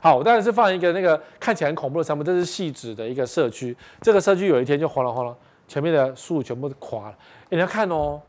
[0.00, 3.76] 好，我当然是放一个那个看起来很恐怖的山坡，这是细致的一个社区。
[4.00, 5.34] 这个社区有一天就哗啦哗啦，
[5.66, 7.14] 前面的树全部都垮了。
[7.48, 8.20] 你要看哦，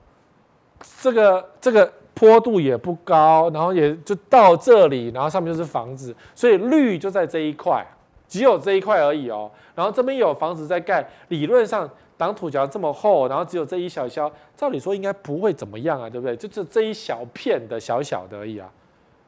[1.00, 7.86] 这个这个坡度也不高，然后也就到这里，然后上面就是房子，所以绿就在这一块，
[8.28, 9.52] 只有这一块而已哦。
[9.76, 11.88] 然后这边有房子在盖，理论上。
[12.22, 16.38] 挡土墙这么厚，然后只有这一小小，照理说应该不会怎么样啊，对不对？
[16.38, 18.72] 就这这一小片的小小的而已啊。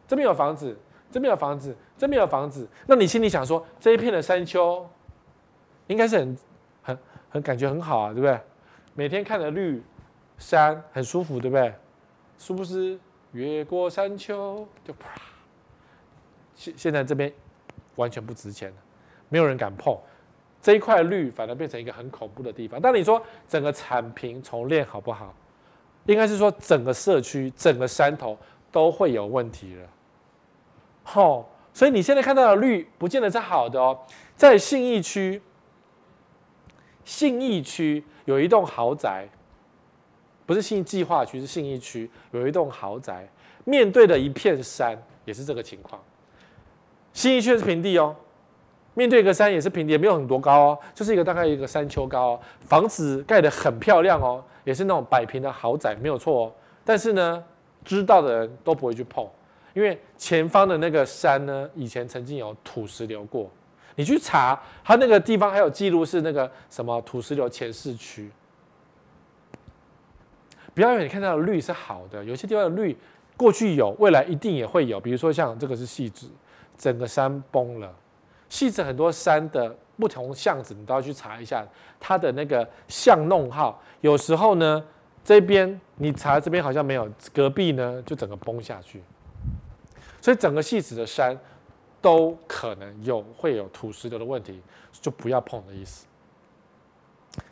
[0.08, 0.78] 这边有房子，
[1.12, 4.88] 这边有房子，这边有房子，那你心里想说，这一片的山丘，
[5.88, 6.38] 应该是很
[6.84, 7.00] 很
[7.32, 8.40] 很感觉很好啊，对不对？
[8.94, 9.82] 每天看着绿
[10.38, 11.74] 山，很舒服，对不对？
[12.38, 13.00] 殊不知
[13.32, 15.20] 越过山丘就啪，
[16.54, 17.34] 现现在这边
[17.96, 18.78] 完全不值钱了，
[19.30, 19.98] 没有人敢碰。
[20.64, 22.82] 这一块绿反而变成一个很恐怖的地方。
[22.82, 25.32] 但你说整个铲平重练好不好？
[26.06, 28.38] 应该是说整个社区、整个山头
[28.72, 29.88] 都会有问题了。
[31.04, 33.98] 好，所以你现在看到的绿不见得是好的哦。
[34.36, 35.42] 在信义区，
[37.06, 39.28] 信义区有一栋豪宅，
[40.46, 43.26] 不是信义计划区，是信义区有一栋豪宅，
[43.64, 46.02] 面对的一片山，也是这个情况。
[47.14, 48.16] 信义区是平地哦。
[48.94, 56.54] 面对一个山也是平地，也没有很多高哦，就是一个大概一个山丘高哦，房子盖得很漂亮哦，也是那种百平的豪宅，没有错哦。
[56.86, 57.44] 但是呢，
[57.84, 59.28] 知道的人都不会去碰，
[59.74, 63.50] 因为前方的那个山呢，以前曾经有土石流过。
[63.96, 68.30] 你去查，它那个地方还有记录是那个什么土石流前市区。
[70.74, 72.98] 不要以为你看到的绿是好的，有些地方的绿
[73.38, 75.00] 过去有，未来一定也会有。
[75.00, 76.28] 比如说像这个是汐止，
[76.78, 77.94] 整个山崩了。
[78.54, 81.66] 细致很多山的不同巷子，你都要去查一下
[82.00, 83.82] 它的那个巷弄号。
[84.02, 84.86] 有时候呢，
[85.26, 89.02] 这边你查这边好像没有，隔壁呢就整个崩下去。
[90.22, 91.36] 所以整个细致的山
[92.00, 94.62] 都可能有会有土石流的问题，
[94.92, 96.06] 就不要碰的意思。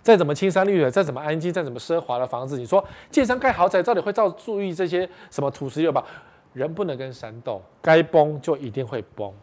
[0.04, 6.06] 再怎么青山绿水，再怎么安静，再怎么奢华的房子，你说建商盖豪宅，到底会照注意这些什么土石流吧？
[6.54, 9.34] 人不能跟山斗，该崩就一定会崩。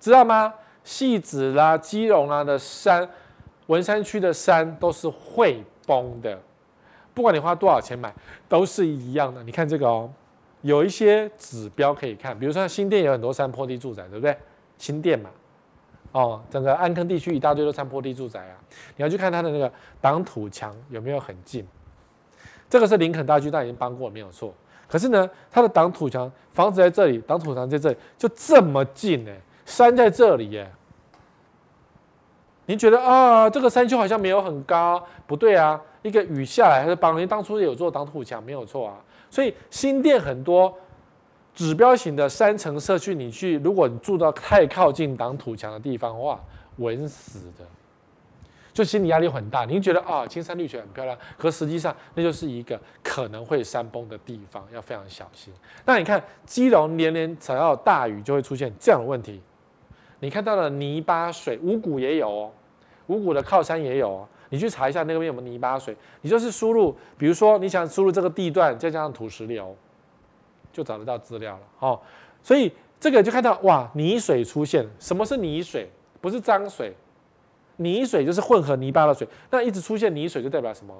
[0.00, 0.52] 知道吗？
[0.82, 3.06] 戏子啦、基隆啦的山，
[3.66, 6.40] 文山区的山都是会崩的，
[7.12, 8.12] 不管你花多少钱买，
[8.48, 9.42] 都是一样的。
[9.42, 10.10] 你看这个哦，
[10.62, 14.34] 有一些指标可以看，比如说新店有很多山坡地住宅，对不对？
[14.78, 15.28] 新店嘛，
[16.12, 18.56] 哦，整个安坑地区一大堆都山坡地住宅啊。
[18.96, 21.64] 你要去看它的那个挡土墙有没有很近，
[22.70, 24.54] 这个是林肯大巨蛋已经搬过没有错，
[24.88, 29.30] 可是呢，它的挡土墙房子在这里，挡土墙在这里，就这么近呢、
[29.70, 30.70] 山在这里耶，
[32.66, 38.96] 你觉得啊，这个山丘好像没有很高，不对啊，一个雨下来还是帮人当初有做挡土墙，没有错啊。
[39.30, 40.76] 所以新店很多
[41.54, 46.38] 指标型的山城社区，你去，如果你住到太靠近挡土墙的地方，哇，
[46.78, 47.64] 稳死的，
[48.72, 49.64] 就心理压力很大。
[49.64, 55.52] 你觉得啊，青山绿水很漂亮，可实际上那就是一个可能会山崩的地方，要非常小心。
[55.84, 59.40] 那你看，基隆年年只要大雨，就会出现这样的问题。
[60.20, 62.52] 你看到了泥巴水，五谷也有哦，
[63.08, 64.28] 五谷的靠山也有哦。
[64.50, 69.76] 你去查一下那边有没有泥巴水，你就是输入，比如说你想输入这个地段，再加上土石流，
[70.72, 72.00] 就找得到资料了哦。
[72.42, 74.86] 所以这个就看到哇，泥水出现。
[74.98, 75.88] 什么是泥水？
[76.20, 76.92] 不是脏水，
[77.76, 79.26] 泥水就是混合泥巴的水。
[79.50, 80.94] 那一直出现泥水就代表什么？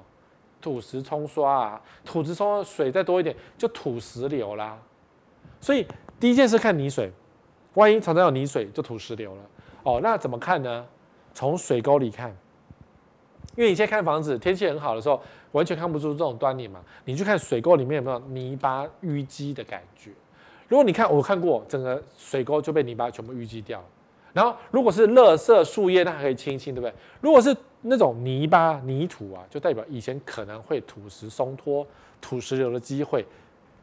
[0.61, 4.79] 土石冲刷啊，土石冲刷水再多一点就土石流啦。
[5.59, 5.85] 所以
[6.19, 7.11] 第一件事看泥水。
[7.75, 9.41] 万一常常有泥水，就土石流了
[9.83, 9.99] 哦。
[10.03, 10.85] 那怎么看呢？
[11.33, 12.29] 从水沟里看，
[13.55, 15.21] 因为你现在看房子，天气很好的时候，
[15.53, 16.81] 完全看不出这种端倪嘛。
[17.05, 20.11] 你去看水沟里面有没有泥巴淤积的感觉？
[20.67, 23.81] 如果你看，我看过整个水沟就被泥巴全部淤积掉。
[24.33, 26.93] 然后如果是垃圾树叶，那还可以清清，对不对？
[27.19, 31.85] 如果是那种泥巴泥土啊，就代表以前可能会土石松脱、
[32.19, 33.25] 土石流的机会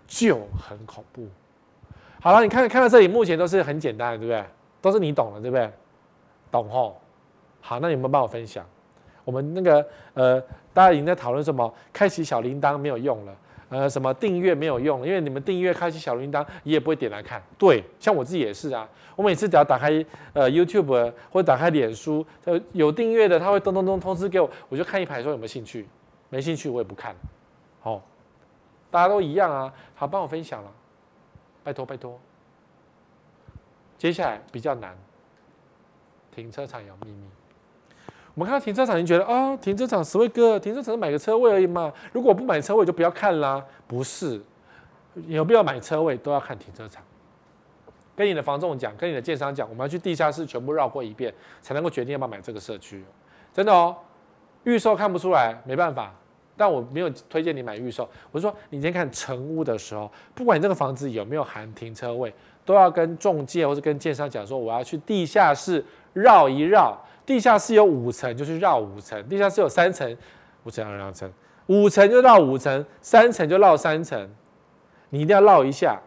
[0.06, 1.26] 就很恐怖。
[2.20, 4.44] 好了，你看看到这里，目前都是很简单的，对不对？
[4.80, 5.70] 都是你懂的，对不对？
[6.50, 7.00] 懂吼。
[7.60, 8.64] 好，那你们帮我分享。
[9.24, 10.40] 我们那个呃，
[10.72, 11.72] 大家已经在讨论什么？
[11.92, 13.36] 开启小铃铛没有用了，
[13.68, 15.06] 呃，什么订阅没有用了？
[15.06, 17.42] 因为你们订阅开启小铃铛，你也不会点来看。
[17.58, 18.88] 对，像我自己也是啊。
[19.14, 22.24] 我每次只要打开呃 YouTube 或者打开脸书，
[22.72, 25.86] 有订阅的，他会咚咚咚通知给我，我就看一排说有没有兴趣，
[26.30, 27.14] 没兴趣我也不看。
[27.80, 28.02] 好，
[28.90, 29.72] 大家都一样啊。
[29.94, 30.70] 好，帮我分享了。
[31.68, 32.18] 拜托拜托，
[33.98, 34.96] 接下来比较难。
[36.34, 37.28] 停车场有秘密。
[38.32, 41.92] 我们看到停车场，你觉得啊、哦，停车场，十位哥，停车场是买个车位而已嘛。
[42.10, 43.62] 如果不买车位，就不要看啦。
[43.86, 44.42] 不是，
[45.26, 47.04] 有必要买车位都要看停车场。
[48.16, 53.04] 跟你的房仲讲，跟你的建商讲，我们要去地下室全部绕过一遍，才能够决定要不要买这个社区。
[53.52, 53.94] 真的哦，
[54.64, 56.14] 预售看不出来，没办法。
[56.58, 62.34] 但我没有推荐你买预售，我说你先看成屋的时候，不管你这个房子有没有含停车位，
[62.66, 66.98] 都要跟中介或者跟建商讲说，我要去地下室绕一绕。
[67.24, 70.16] 地下室有五层，就去绕五层；地下室有三层，
[70.64, 71.30] 五层绕两层，
[71.66, 74.28] 五层就绕五层，三层就绕三层。
[75.10, 76.00] 你一定要绕一下，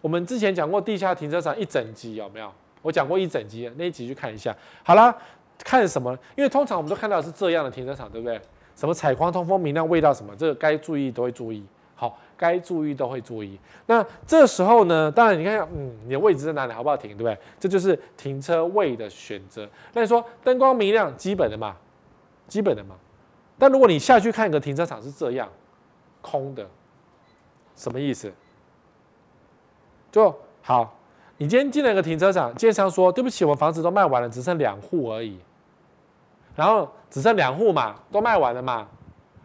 [0.00, 2.52] 我们之前讲过地下停车场一整集有没有？
[2.82, 4.52] 我讲过一整集，那一集去看一下。
[4.82, 5.16] 好啦，
[5.62, 6.12] 看什么？
[6.34, 8.40] 因为通常我们都看到是这样的停车场，对不对？
[8.82, 11.64] 什么采光、通风、明亮、味道什么，这个该注意都会注意。
[11.94, 13.56] 好，该注意都会注意。
[13.86, 17.38] 那这时候呢，当然你看，嗯，你的位置在哪里，好不好停，对不对？
[17.60, 19.68] 这就是停车位的选择。
[19.92, 21.76] 那你说灯光明亮，基本的嘛，
[22.48, 22.96] 基本的嘛。
[23.56, 25.48] 但如果你下去看一个停车场是这样，
[26.20, 26.66] 空的，
[27.76, 28.32] 什么意思？
[30.10, 30.92] 就好，
[31.36, 35.38] 你今天进了一个停车场，建商说对不起，我们房子都卖完了，只剩两户而已。
[36.54, 38.86] 然后只剩两户嘛，都卖完了嘛。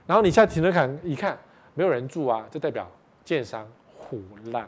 [0.06, 1.38] 然后你下停车场一看。
[1.78, 2.90] 没有人住啊，就代表
[3.24, 3.64] 建商
[4.10, 4.18] 唬
[4.52, 4.68] 烂，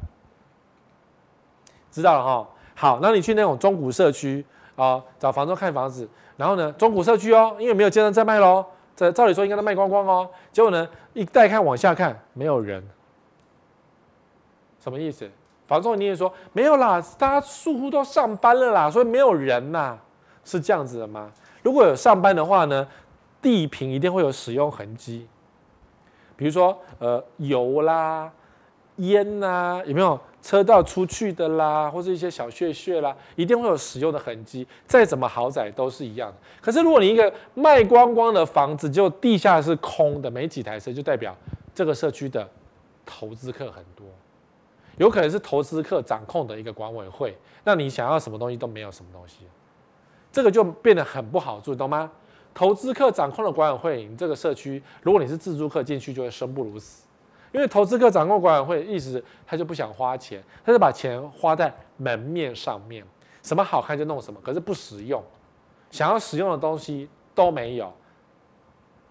[1.90, 2.48] 知道了哈。
[2.76, 8.64] 好，那你去那种中古社区啊，找房东看房子，然后呢，中古社区哦，因为没有建商在卖喽，
[8.96, 10.30] 这照理说应该都卖光光哦。
[10.52, 12.88] 结果呢，一带看往下看，没有人，
[14.80, 15.28] 什么意思？
[15.66, 19.98] 房东你也说没有啦，大家住户都上班了啦，所以没有人呐，
[20.46, 21.32] 是这样子的吗？
[21.62, 22.88] 如果有上班的话呢，
[23.42, 25.28] 地坪一定会有使用痕迹。
[26.36, 28.32] 比如说，呃，油啦、
[28.98, 34.66] 烟呐，有没有车道出去的啦，或者一些小屑屑啦，一定会有使用的痕迹。
[34.88, 36.34] 再怎么豪宅都是一样。
[36.62, 41.36] 可是，如果你一个卖光光的房子，就地下是空的，没几台车，就代表
[41.76, 42.50] 这个社区的
[43.06, 44.06] 投资客很多，
[44.98, 49.40] 有可能是投资客掌控的一个管委会，那你想要什么东西都没有什么东西，
[50.32, 52.12] 这个就变得很不好住，懂吗？
[52.54, 57.06] 投资客掌控的管委会，你这个社区，如果你是自住客进去，就会生不如死。
[57.52, 63.04] 因为投资客掌控管委会，意思他就不想花钱，他就把钱花在门面上面，
[63.42, 65.24] 什么好看就弄什么，可是不实用，
[65.90, 67.92] 想要使用的东西都没有，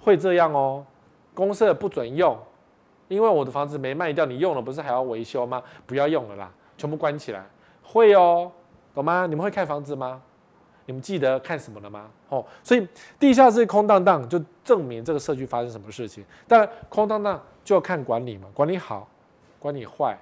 [0.01, 0.85] 会这样哦。
[1.35, 2.37] 公设不准用，
[3.07, 5.63] 因为我的房子没卖掉，你用了不是还要维修吗？
[5.87, 7.47] 不要用了啦，全部关起来。
[7.83, 8.51] 会哦，
[8.95, 9.27] 懂吗？
[9.27, 10.21] 你们会看房子吗？
[10.89, 12.09] 你们记得看什么了吗？
[12.31, 12.89] 哦，所以
[13.21, 16.25] 地下室空荡荡，就证明这个社区发生什么事情。
[16.47, 19.07] 当然，空荡荡就要看管理嘛，管理好，
[19.59, 20.19] 管理坏，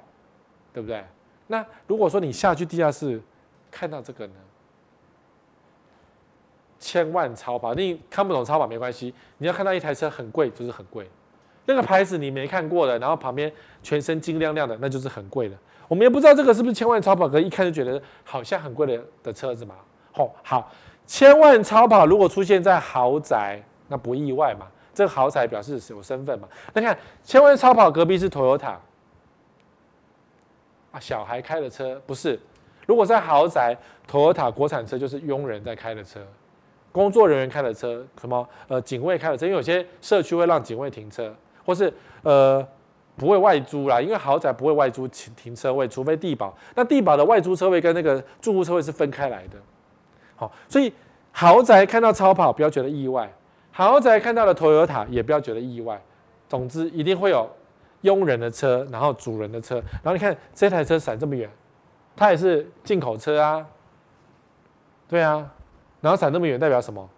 [0.72, 1.04] 对不对？
[1.46, 3.22] 那如果说你下去地下室
[3.70, 4.32] 看到这个呢，
[6.80, 11.08] 千万超跑，你看不懂超跑没关系，你要看到一台车很贵，就是很贵。
[11.64, 13.52] 那个牌子你没看过的，然后旁边
[13.84, 15.56] 全身金亮亮的，那就是很贵的。
[15.86, 19.76] 我们也不知道这个是不是千万超跑，可是一看就觉得好像很贵的的车子嘛。
[20.16, 20.70] 哦，好，
[21.06, 24.66] 千万超跑如果出现在豪宅，那不意外嘛？
[24.92, 26.48] 这个豪宅表示有身份嘛？
[26.72, 28.76] 那看千万超跑隔壁是 Toyota，
[30.90, 32.40] 啊，小孩开的车不是？
[32.86, 33.76] 如果在豪宅
[34.10, 36.20] ，Toyota 国产车就是佣人在开的车，
[36.92, 39.44] 工作人员开的车，什么呃警卫开的车？
[39.44, 42.66] 因为有些社区会让警卫停车，或是呃
[43.16, 46.56] 不会外租啦，因为豪宅不会外租停停车位，除非地保。
[46.74, 49.58] 那地保的外租车位跟那个住户车位是分开来的。
[50.36, 50.92] 好，所以
[51.32, 53.30] 豪宅看到超跑不要觉得意外，
[53.72, 56.00] 豪宅看到了 Toyota 也不要觉得意外。
[56.48, 57.50] 总之一定会有
[58.02, 61.50] 佣人的车，然后主人的车，然后你看这台车闪这么远，
[62.14, 63.66] 它也是进口车啊，
[65.08, 65.44] 对啊，
[66.00, 67.08] 然后闪那么远代表什么？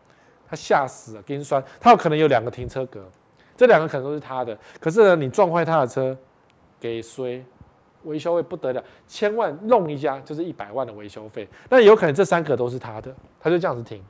[0.48, 3.06] 它吓死了，跟酸，它有可能有两个停车格，
[3.54, 6.16] 这两个可能都是他的，可是呢，你撞坏他的车，
[6.80, 7.44] 给衰。
[8.08, 11.46] 维修费不得了，千万弄一下就是一百万的维修费。
[11.68, 14.02] 那有可能这三个都是他的，他就这样子停，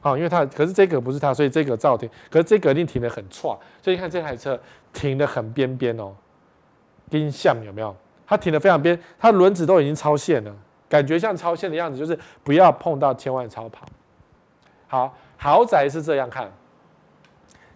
[0.00, 2.10] 好，因为他可是这个不是他，所以这个照停。
[2.28, 4.60] 可是这个一定停得很错，所以你看这台车
[4.92, 6.12] 停得很边边哦，
[7.10, 7.96] 跟像有没有？
[8.26, 10.54] 它停得非常边，它轮子都已经超线了，
[10.88, 13.86] 感觉像超线的样子，就是不要碰到千万超跑。
[14.86, 16.50] 好，豪宅是这样看，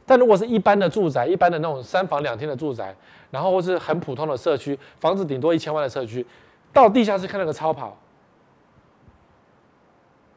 [0.06, 2.94] 但如果是一般的住宅，一般的那种三房两厅的住宅。
[3.28, 6.24] 然后或是很普通的社区，房子顶多一千万的社区，
[6.72, 7.94] 到地下室看那个超跑，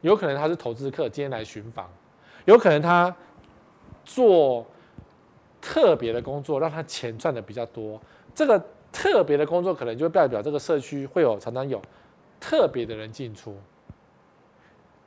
[0.00, 1.88] 有可能他是投资客，今天来寻房，
[2.46, 3.14] 有可能他
[4.04, 4.66] 做
[5.62, 7.98] 特别的工作，让他钱赚的比较多。
[8.34, 11.80] 这个特别的工作可能就代表这个社区会有常常有
[12.40, 13.56] 特别的人进出。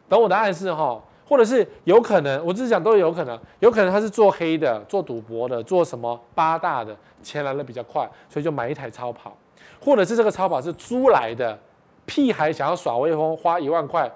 [0.08, 1.04] 懂我的暗示哈？
[1.34, 9.36] 或者是有可能，我只是讲都有可能，有可能他是做黑的，做赌博的，做什么八大的，钱来的比较快，所以就买一台超跑，
[9.82, 11.60] 或者是这个超跑是租来的，
[12.06, 14.08] 屁孩想要耍威风，花一万块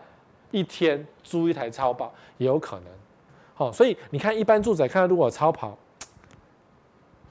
[0.51, 2.85] 一天租一台超跑也有可能。
[3.55, 5.75] 好，所以你看一般住宅看到如果有超跑，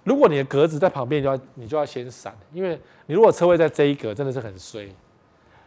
[0.03, 2.76] 如果你的格子在旁边，就要你就要先闪，因为
[3.07, 4.93] 你如果车位在这一格，真的是很衰，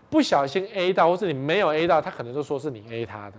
[0.09, 3.35] 不小心 A 到，或是你没有 A 到，他可能就说是你 A 他的。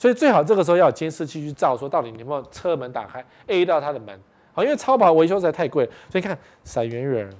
[0.00, 4.18] 所以最好这个时候要有监视器去照，说到底你有没有车门打开 A 到他的门，
[4.54, 7.30] 好，因为超跑维修实在太贵，所以看闪圆圆，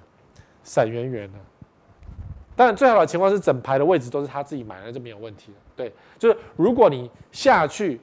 [0.63, 1.39] 闪圆圆的，
[2.55, 5.59] 当然最好的情况是整排的位置都是他自己买的，就没有问题了。
[5.75, 7.99] 对，就是如果你下去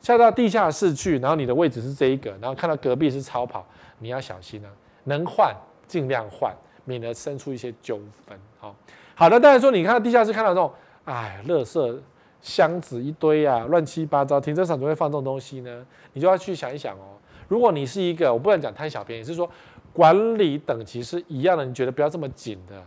[0.00, 3.64] 下到地下室去，然后你的位置是这一个，然后看到隔壁是超跑，
[4.00, 4.68] 你要小心啊，
[5.04, 5.54] 能换
[5.86, 6.52] 尽量换，
[6.84, 8.36] 免得生出一些纠纷。
[8.58, 8.74] 好，
[9.14, 10.72] 好的，当然说你看到地下室看到这种，
[11.04, 12.00] 哎，垃圾
[12.42, 15.86] 箱子一堆啊，乱七八糟，停车场怎么会放这种东西呢？
[16.12, 17.16] 你就要去想一想哦。
[17.48, 19.48] 如果你是一个，我不能讲贪小便宜，是说
[19.92, 22.82] 管理等级是一样的，你觉得不要这么紧的，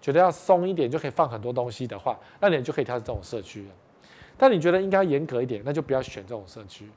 [0.00, 3.68] 觉得要松一点就可以放很多东西的话，那你就可以挑这种社区了。
[4.36, 6.88] 但你觉得应该严格一点，那就不要选这种社区。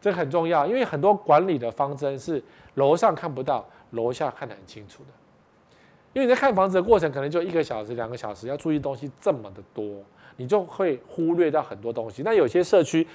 [0.00, 2.42] 这很重要，因为很多管理的方针是
[2.74, 5.10] 楼上看不到，楼下看得很清楚的。
[6.12, 10.02] 因为你在看房子的过程，可能就一个小时、两个小时，要注意东西这么的多，
[10.40, 12.22] 你就会忽略掉很多东西。
[12.22, 13.06] 那有些社区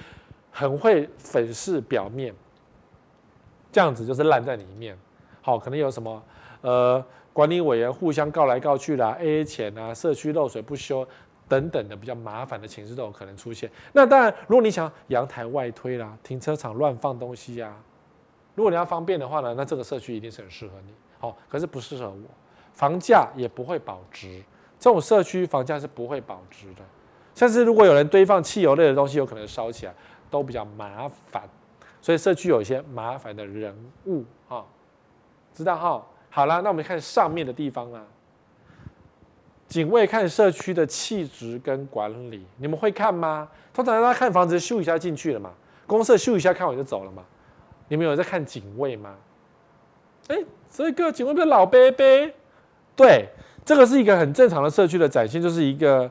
[0.52, 2.32] 很会粉饰表面。
[3.72, 4.96] 这样子就是烂在里面，
[5.42, 6.22] 好，可能有什么
[6.62, 7.04] 呃
[7.34, 11.06] 管理委员互相告来告去啦，AA 钱啊，社区漏水不修
[11.46, 13.70] 等等的比较麻烦的情势都有可能出现。
[13.92, 17.76] 那当然，如果你想阳台外推啦，停车场乱放东西呀，
[18.54, 20.94] 如果你要方便的话呢，那这个社区一定是很适合你。
[21.18, 22.16] 好，可是不适合我，
[22.72, 24.42] 房价也不会保值，
[24.78, 26.82] 这种社区房价是不会保值的。
[27.36, 29.94] 像是如果有人堆放汽油类的东西，有可能烧起来，
[30.30, 31.42] 都比较麻烦。
[32.00, 33.76] 所以社区有一些麻烦的人
[34.06, 34.64] 物哈，
[35.52, 36.06] 知道哈？
[36.30, 38.02] 好了，那我们看上面的地方啊。
[39.68, 43.48] 警卫看社区的气质跟管理，你们会看吗？
[43.74, 45.50] 通常大家看房子咻一下进去了嘛，
[45.86, 47.22] 公社咻一下看完就走了嘛。
[47.88, 49.14] 你们有在看警卫吗？
[50.28, 50.36] 哎，
[50.70, 52.06] 这个警卫不是老伯伯？
[52.94, 53.28] 对，
[53.64, 56.10] 这个是一个很正常的社区的展现，就是一个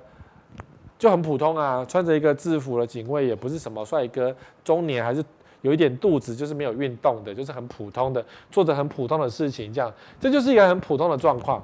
[0.98, 5.24] 就很普通啊，穿着一个制服的警卫，也不是什么帅哥，中年还是。
[5.62, 11.64] 有一点肚子，就是没有运动的，就是很普通的，做着很普通的事情，这样，这就是一个很普通的状况。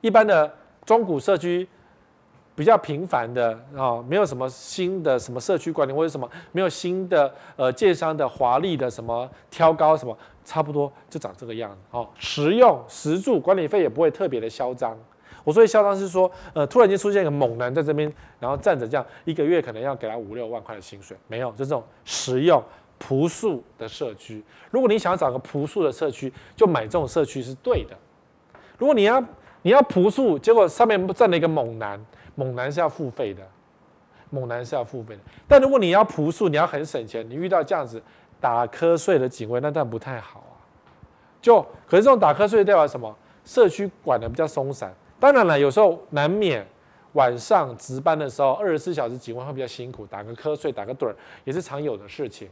[0.00, 0.50] 一般的
[0.86, 1.68] 中古社区
[2.54, 11.76] 比较平凡的啊、没有什么新的什么社区管理或者什么，没有新的呃建商的华丽的什么挑高什么，差不多就长这个样子。
[11.90, 14.96] 哦，实用实住，管理费也不会特别的嚣张。
[15.44, 22.62] 我说的嚣张是说，呃，突然间出现一个猛男在这边，然后站着这样，一个月可能要给他五六万块的薪水，没有，就这种实用
[22.98, 24.42] 朴素的社区。
[24.70, 27.96] 如果你想要找个朴素的社区，就买这种社区是对的。
[28.78, 29.22] 如果你要
[29.62, 33.42] 你要朴素，结果上面站了一个猛男，猛男是要付费的，
[34.30, 35.20] 猛男是要付费的。
[35.48, 38.00] 但如果你要朴素，你要很省钱，你遇到这样子
[38.40, 40.54] 打瞌睡的警卫，那当然不太好啊。
[41.40, 43.12] 就可是这种打瞌睡代表什么？
[43.44, 44.94] 社区管得比较松散。
[45.22, 46.66] 当然了，有时候难免
[47.12, 51.14] 晚上值班的时候，二十四小时警卫会比较辛苦，打个瞌睡、打个盹儿
[51.44, 52.48] 也是常有的事情。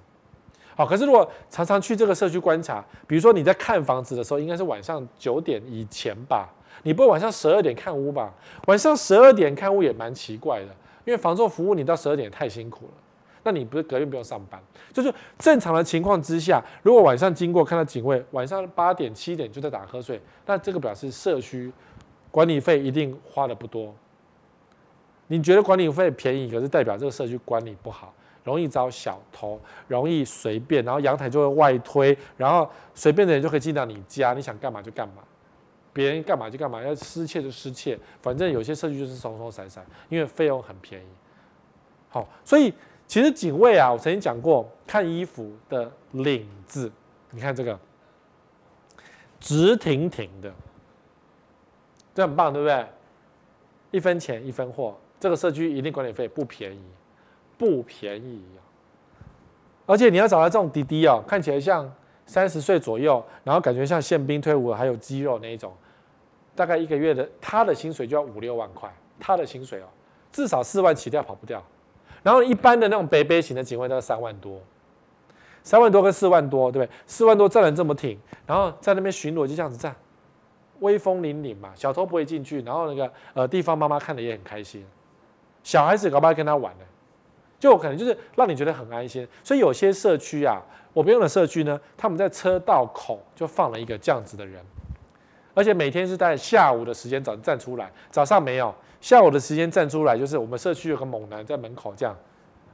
[0.76, 6.48] 好，可是如果常常去这个社区观察，比如说你在看房子的时候，应该是晚上九点以前吧？
[6.84, 8.32] 你不会晚上十二点看屋吧？
[8.68, 10.66] 晚上十二点看屋也蛮奇怪的，
[11.04, 12.92] 因为房仲服务你到十二点太辛苦了。
[13.42, 14.62] 那你不是隔天不用上班？
[14.92, 21.72] 就是正常的情况之下，如果晚上经过看到警卫，晚上八点七点就在打瞌睡，那这个表示社区。
[22.30, 23.94] 管理费一定花的不多，
[25.26, 28.14] 你觉得管理费便宜，可是代表这个社区管理不好，
[28.44, 35.22] 容易招小偷，容易随便，然后阳台就会外推，然后随便的人就可以进到你家，你想干嘛就干嘛，
[35.92, 41.06] 别人干嘛就干嘛，要失窃就失窃，反正有些社区就是松松散散，因为费用很便宜。
[42.08, 42.72] 好，所以
[43.06, 46.90] 其实警卫啊，我曾经讲过，看衣服的领子，
[47.30, 47.78] 你看这个
[49.40, 50.52] 直挺挺的。
[52.14, 52.86] 这很棒，对不对？
[53.92, 56.80] 一分钱一分货，这个社区一定管理费不便宜，
[57.58, 58.62] 不便宜啊！
[59.86, 61.92] 而且你要找到这种滴滴哦，看起来像
[62.24, 65.72] 三十岁左右，然后感觉像宪兵退伍还有肌肉那一种，
[66.54, 68.88] 大概一个月的他的薪水就要五六万块，
[69.18, 69.86] 他的薪水哦，
[70.30, 71.60] 至少四万起跳跑不掉。
[72.22, 74.60] 然后一般的那种北北型的警卫都要三万多，
[75.64, 76.96] 三万多跟四万多，对不对？
[77.06, 79.96] 四万多站得这么挺，然后在那边巡逻就这样子站。
[80.80, 84.84] 威风凛凛嘛，小偷不会进去，然后那个呃地方妈妈看的也很开心，
[85.62, 86.84] 小孩子搞不好跟他玩呢，
[87.58, 89.26] 就可能就是让你觉得很安心。
[89.44, 90.60] 所以有些社区啊，
[90.92, 94.64] 我们用的社区呢，他们在车道口就放了一个这样子的人，
[95.54, 102.16] 而且每天是在下午的时间早站出来，早上没有，下午的时间站出来，就是我们社区有个猛男在门口这样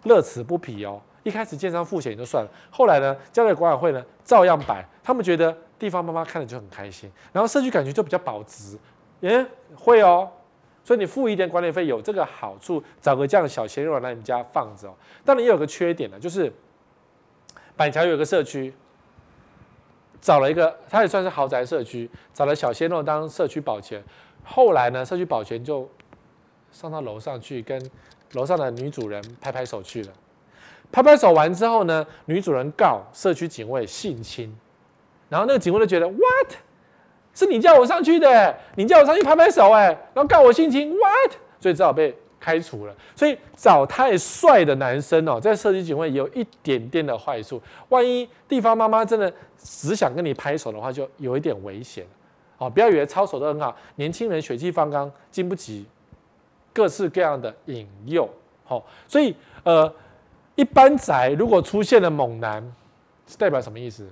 [0.05, 1.01] 乐此不疲哦。
[1.25, 5.57] 一开始建商付钱也就算了，后来呢，交给管委会呢照样摆，他们觉得。
[5.79, 8.79] 地方妈妈看了就很开心，然后社区感觉就比较保值，
[9.21, 10.31] 耶，会哦，
[10.83, 14.95] 所以你付一点管理费有这个好处，找个这样的小鲜肉来你们家放着哦。
[15.25, 16.53] 当然也有个缺点呢，就是
[17.77, 18.73] 板桥有个社区，
[20.21, 24.03] 找了一个，他也算是豪宅社区，找了小鲜肉当社区保全，
[24.45, 25.89] 后来呢，社区保全就
[26.73, 27.91] 上到楼上去跟
[28.33, 30.13] 楼上的女主人拍拍手去了。
[30.93, 34.57] 拍拍手完之后呢，女主人告社区警卫性侵，
[35.29, 36.53] 然后那个警卫就觉得 what，
[37.35, 42.95] 是你叫我上去的，你叫我上去拍拍手哎，然后告我性侵 what，所以只好被开除了。
[43.15, 52.07] 所以找太帅的男生哦，在社区警卫有一点点的坏处，万一地方妈妈真的只想跟你拍手的话，就有一点危险
[52.59, 52.71] 哦。
[52.71, 55.87] 不要以为操守都很好，年轻人血气方刚，经不起
[56.73, 58.29] 各式各样的引诱。
[58.65, 59.93] 好，所以呃。
[60.59, 62.63] 一般宅如果出现了猛男，
[63.27, 64.09] 是代表什么意思？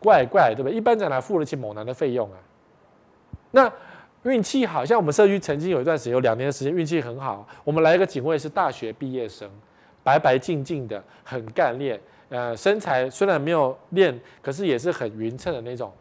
[0.00, 0.72] 怪怪，对不对？
[0.72, 2.38] 一般宅哪付得起猛男的费用啊？
[3.50, 3.72] 那
[4.24, 9.48] 运气好，像我们社区曾经有一段时间，有两年的时间运气很好，我们来一个警卫是大学毕业生，
[10.02, 15.92] 白白净净的，很干练，呃，身材虽然没有练，可是也是很匀称的那种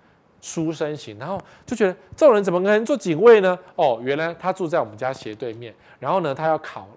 [0.42, 1.18] 书生型。
[1.18, 3.58] 然后就觉得这种人怎么可能做警卫呢？
[3.76, 6.88] 哦，原来他住在我们家斜对面，然后呢，他要考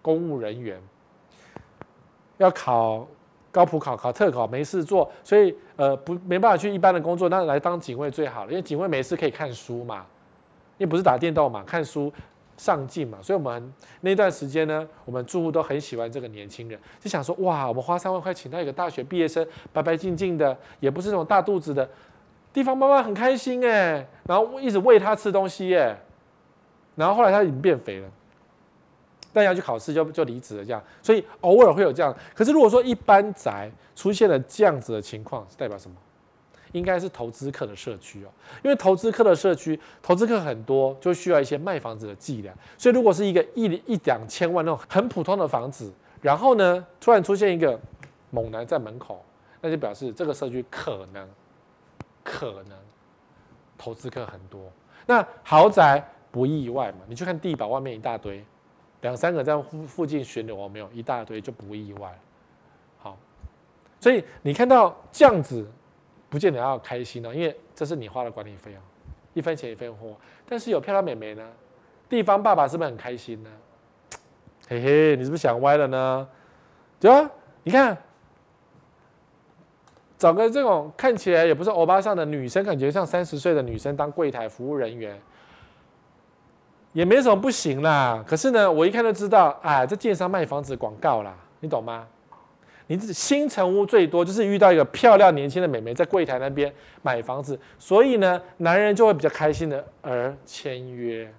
[0.00, 0.80] 公务人员。
[2.38, 3.06] 要考
[3.52, 10.06] 高普考、考特考，没事做，所以呃不没办法去一般的工作，那来当警卫最好了，因为警卫没事可以看书嘛，
[10.78, 12.10] 因为不是打电动嘛，看书
[12.56, 21.86] 上进嘛，所以我们那段时间呢，我们住户都很喜欢这个年轻人，就想说哇，我们花三万块请到一个大学毕业生，白白净净的，也不是那种大肚子的，
[22.54, 25.94] 地方妈妈很开心哎，然后一直喂他吃东西耶，
[26.94, 28.08] 然后后来他已经变肥了。
[29.32, 32.14] 但要去考试就就离职了，这样，所以偶尔会有这样。
[32.34, 35.96] 可是如果说一般宅出现了这样子的情况，是代表什么？
[36.72, 38.28] 应该是投资客的社区哦，
[38.62, 42.50] 因为投资客的社区，投资客很多，就需要一些卖房子的伎俩。
[42.78, 47.78] 所以如果是一个一一两千万那种很普通的房子，然后呢，突然出现一个
[48.30, 49.22] 猛男在门口，
[49.60, 51.28] 那就表示这个社区可能
[52.24, 52.78] 可能
[53.76, 54.62] 投资客很多。
[55.04, 57.00] 那豪宅不意外嘛？
[57.06, 58.42] 你去看地宝外面一大堆。
[59.02, 62.18] 两三个在附附近巡逻，没有一大堆就不意外。
[62.98, 63.18] 好，
[64.00, 65.66] 所以你看到这样子，
[66.30, 68.80] 不见得要开心哦，因为这是你花的管理费啊，
[69.34, 70.16] 一分钱一分货。
[70.46, 71.46] 但是有漂亮美眉呢，
[72.08, 73.50] 地方爸爸是不是很开心呢？
[74.68, 76.28] 嘿嘿，你是不是想歪了呢？
[77.00, 77.28] 对啊，
[77.64, 77.96] 你看，
[80.16, 85.20] 找个这种看起来也不是欧巴桑的女生，感觉像三十岁的女生当柜台服务人员。
[86.92, 92.06] 也没什么不行啦，可是呢，我一看就知道，哎，这建商卖房子广告啦，你懂吗？
[92.88, 96.70] 你新成屋最多就是遇到一个漂亮年轻的美眉在柜台那边
[97.00, 101.32] 买房子，所以呢，男人就会比较开心的而签约。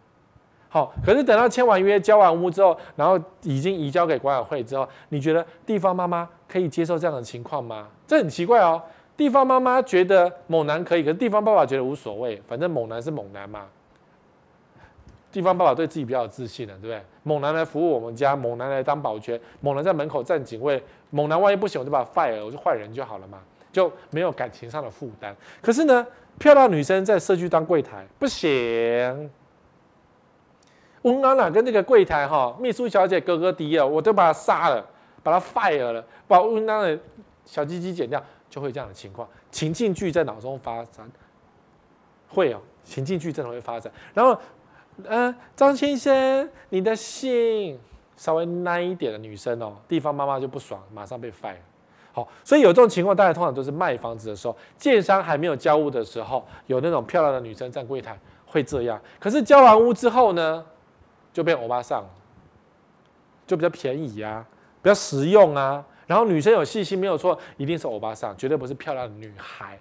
[0.69, 7.87] 好，可是等到签完约、交完屋之后，然后已经移交给管委会之后，你觉得地方妈妈可以接受这样的情况吗？
[8.07, 8.81] 这很奇怪哦。
[9.15, 13.67] 地方妈妈觉得猛男可以，可是地方爸爸觉得无所谓，反正猛男是猛男嘛。
[15.33, 17.01] 地方爸爸对自己比较有自信的，对不对？
[17.23, 23.39] 猛男来服务我们家，猛男来当保全，猛男在门口站警卫，猛男万一不行，我就把他 fire，我就换人就好了嘛，
[23.71, 25.35] 就没有感情上的负担。
[25.59, 26.05] 可是呢，
[26.37, 28.47] 漂亮女生在社区当柜台不行，
[31.01, 34.85] 温安娜跟那个柜台哈秘书小姐哥哥迪尔，我都把他杀了，
[35.23, 36.99] 把他 fire 了，把温安的
[37.43, 41.09] 小鸡鸡剪掉，就会这样的情况，情境剧在脑中发展，
[42.29, 44.39] 会哦，情境剧真的会发展，然后。
[45.05, 47.79] 嗯、张先生，你的信
[48.15, 51.55] 稍微 nice 一点的女生哦，地方妈妈就不爽，马上被 fire。
[52.11, 58.15] 好，所以有这种情况，大家通常都是卖房子的时候，建商还没有交屋的时候，有那种漂亮的女生站柜台
[58.45, 59.01] 会这样。
[59.19, 60.63] 可是交完屋之后呢，
[61.33, 62.05] 就变欧巴桑，
[63.47, 64.45] 就比较便宜啊，
[64.83, 65.83] 比较实用啊。
[66.05, 69.79] 然后女生有细心没有错，一定是欧巴桑，绝对不是漂亮的女孩。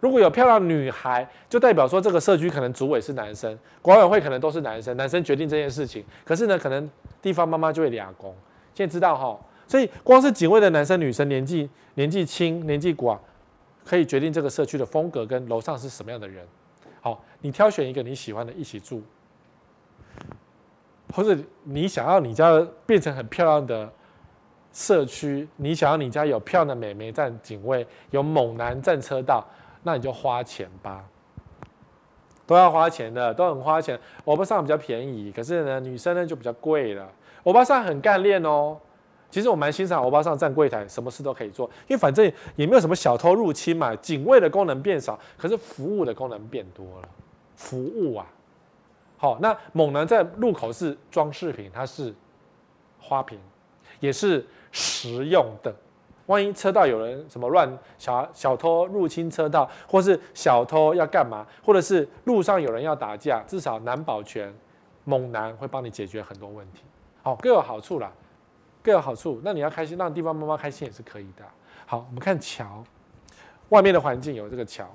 [0.00, 6.04] 如果有漂亮女孩，就代表说这个社区可能主委是男生，管委会可能都是男生，男生决定这件事情。
[6.24, 6.90] 可是呢，可能
[7.20, 8.34] 地方妈妈就会俩公。
[8.74, 9.38] 现在知道哈，
[9.68, 13.20] 所以光是警卫的男生女生年纪年纪轻年纪广，
[13.84, 16.46] 可以决定这个社区的风格跟楼上是什么样的人。
[17.02, 19.02] 好，你挑选一个你喜欢的一起住，
[21.12, 23.92] 或者你想要你家变成很漂亮的
[24.72, 29.46] 社区，你想要你家有漂亮的美眉站警卫，有猛男站车道。
[29.82, 31.04] 那你就花钱吧，
[32.46, 33.98] 都要花钱的，都很花钱。
[34.24, 37.10] 欧巴桑比较便宜，可是呢，女生呢就比较贵了。
[37.44, 38.76] 欧巴桑很干练哦，
[39.30, 43.96] 其实我蛮欣赏欧巴桑站柜台，什么事都可以做，因为反正也没有什么小偷入侵嘛。
[43.96, 47.08] 警卫的功能变少，可是服务的功能变多了。
[47.54, 48.26] 服务啊，
[49.16, 52.14] 好，那猛男在路口是装饰品，它是
[52.98, 53.38] 花瓶，
[54.00, 55.74] 也是实用的。
[56.30, 57.68] 万一车道有人什么乱
[57.98, 64.54] 小小偷入侵车道，或是小偷要干嘛，或者是路上有人要打架，至少男保全
[65.04, 66.84] 猛男会帮你解决很多问题。
[67.20, 68.12] 好，各有好处啦，
[68.80, 69.40] 各有好处。
[69.42, 71.44] 那你要开心，让地方妈妈开心也是可以的。
[71.84, 72.84] 好，我们看桥，
[73.70, 74.86] 外面的环境有这个桥，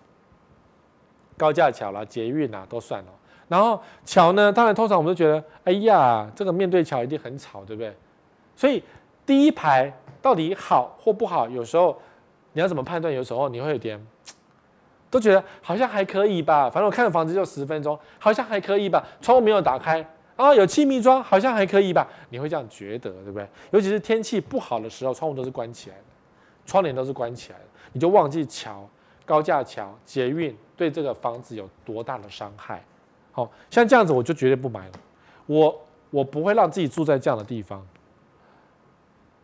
[1.35, 3.11] 高架桥啦、捷运啦都算了。
[3.49, 7.93] 然后桥呢，当然通常我们都觉得，哎呀，这个面对桥一定很吵，对不对？
[8.55, 8.81] 所以
[9.25, 11.97] 第一排到底好或不好，有时候
[12.53, 13.13] 你要怎么判断？
[13.13, 13.99] 有时候你会有点
[15.09, 19.05] 都觉得好像还可以吧，反正我看的房子就十分钟，好像还可以吧。
[19.21, 20.05] 窗户没有打开
[20.35, 22.05] 啊，有气密装，好像还可以吧。
[22.29, 23.47] 你会这样觉得，对不对？
[23.71, 26.03] 尤其是天气不好的时候，窗户都是关起来的，
[26.65, 28.85] 窗帘都是关起来的，你就忘记桥、
[29.25, 32.83] 高架桥、捷运对这个房子有多大的伤害。
[33.31, 34.93] 好像这样子，我就绝对不买了。
[35.45, 37.85] 我我不会让自己住在这样的地方，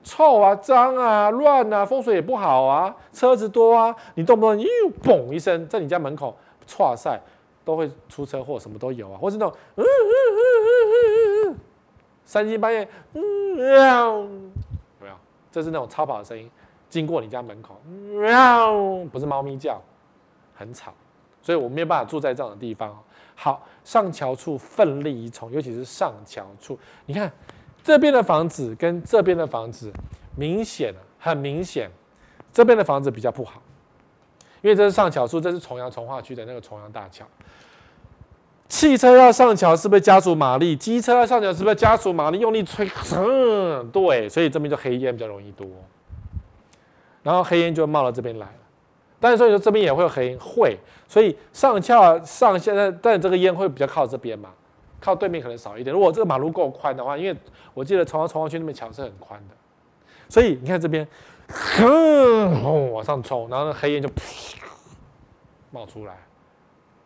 [0.03, 4.67] 臭啊、脏啊、乱啊，风水也不好啊，车子多啊，你动不动又
[5.03, 6.35] 嘣一声在你家门口，
[6.67, 7.19] 剉赛
[7.63, 11.57] 都会出车祸，什么都有啊，或是那种嗯嗯嗯嗯嗯，
[12.25, 13.21] 三更半夜嗯
[13.55, 14.21] 喵，
[14.99, 15.13] 没有，
[15.51, 16.49] 这是那种超跑的声音
[16.89, 18.73] 经过你家门口喵，
[19.11, 19.79] 不是猫咪叫，
[20.55, 20.91] 很吵，
[21.41, 22.97] 所以我没有办法住在这样的地方。
[23.35, 26.77] 好，上桥处奋力一冲，尤其是上桥处。
[27.05, 27.31] 你看
[27.83, 29.91] 这边的房子跟这边的房子，
[30.35, 31.89] 明显很明显，
[32.53, 33.61] 这边的房子比较不好，
[34.61, 37.25] 因为这是上桥处，这是重阳重划区的那个重阳大桥。
[38.69, 40.77] 汽车要上桥是不是加速马力？
[40.77, 42.39] 机车要上桥是不是加速马力？
[42.39, 45.67] 用力吹，嗯，对，所以这边就黑烟比较容易多，
[47.21, 48.53] 然后黑烟就冒到这边来了。
[49.19, 54.49] 但是所以说这边也会有黑烟，会，所以上桥上现在，但这个烟会比较靠这边嘛，
[55.01, 55.93] 靠对面可能少一点。
[55.93, 57.35] 如果这个马路够宽的话，因为
[57.73, 59.55] 我记得重阳重划区那边桥是很宽的，
[60.29, 61.05] 所以你看这边，
[61.49, 64.07] 哼，往上冲，然后那黑烟就
[65.71, 66.15] 冒出来，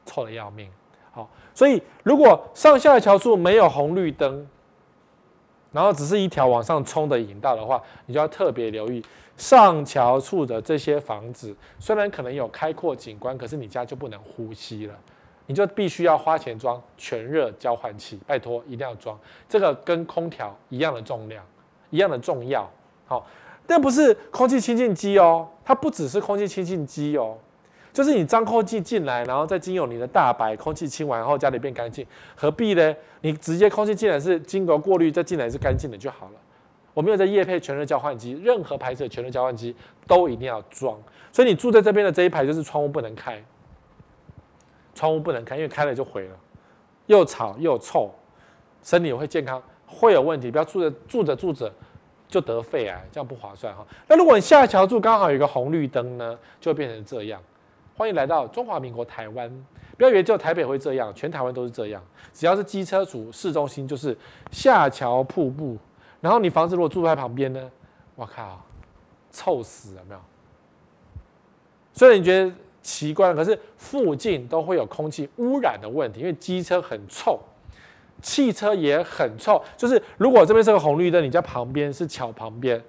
[0.05, 0.69] 臭的要命。
[1.11, 4.45] 好，所以如果上下的桥处没有红绿灯，
[5.71, 9.03] 然后只是一条往上冲的引道的话，你就要特别留意。
[9.37, 14.95] 上桥处的这些房子，虽然可能有开阔景观，可是你家就不能呼吸了，
[15.47, 19.17] 你就必须要花钱装全热交换器，拜托一定要装，
[19.47, 21.43] 这个跟空调一样的重量，
[21.89, 22.69] 一样的重要。
[23.05, 23.25] 好，
[23.67, 27.37] 但不是空气清净机哦，它不只是空气清净机哦，
[27.93, 32.95] 就是你脏空气进来，然后再经由你的大白空气清完后，家里变干净，何必呢？
[33.21, 36.33] 你直接空气进来是经过过滤再进来是干净的就好了。
[36.93, 39.75] 我没有在业配全热交换机，任何牌子的全热交换机
[40.07, 40.97] 都一定要装。
[41.31, 43.43] 所以你住在这边的这一排就是窗户不能开，
[44.95, 46.35] 窗户不能开，因为开了就毁了，
[47.05, 48.09] 又吵又臭，
[48.81, 50.49] 身体会健康会有问题。
[50.49, 51.71] 不要住着住着住着
[52.27, 53.85] 就得肺癌，这样不划算哈。
[54.07, 57.39] 那如果你下桥住刚好有一个红绿灯呢，就会变成这样。
[57.97, 59.49] 欢迎来到中华民国台湾，
[59.97, 62.01] 不要以为只有台北会这样，全台湾都是这样。
[62.33, 64.17] 只要是机车族，市中心就是
[64.51, 65.77] 下桥瀑布。
[66.19, 67.71] 然后你房子如果住在旁边呢？
[68.15, 68.61] 我靠，
[69.29, 70.21] 臭死了没有？
[71.93, 72.51] 虽然你觉得
[72.85, 77.39] 奇怪，可是附近都会有空气污染的问题，因为机车很臭，
[78.21, 79.59] 汽车也很臭。
[79.75, 82.79] 就是如果这边是个红绿灯，你在旁边是桥旁边，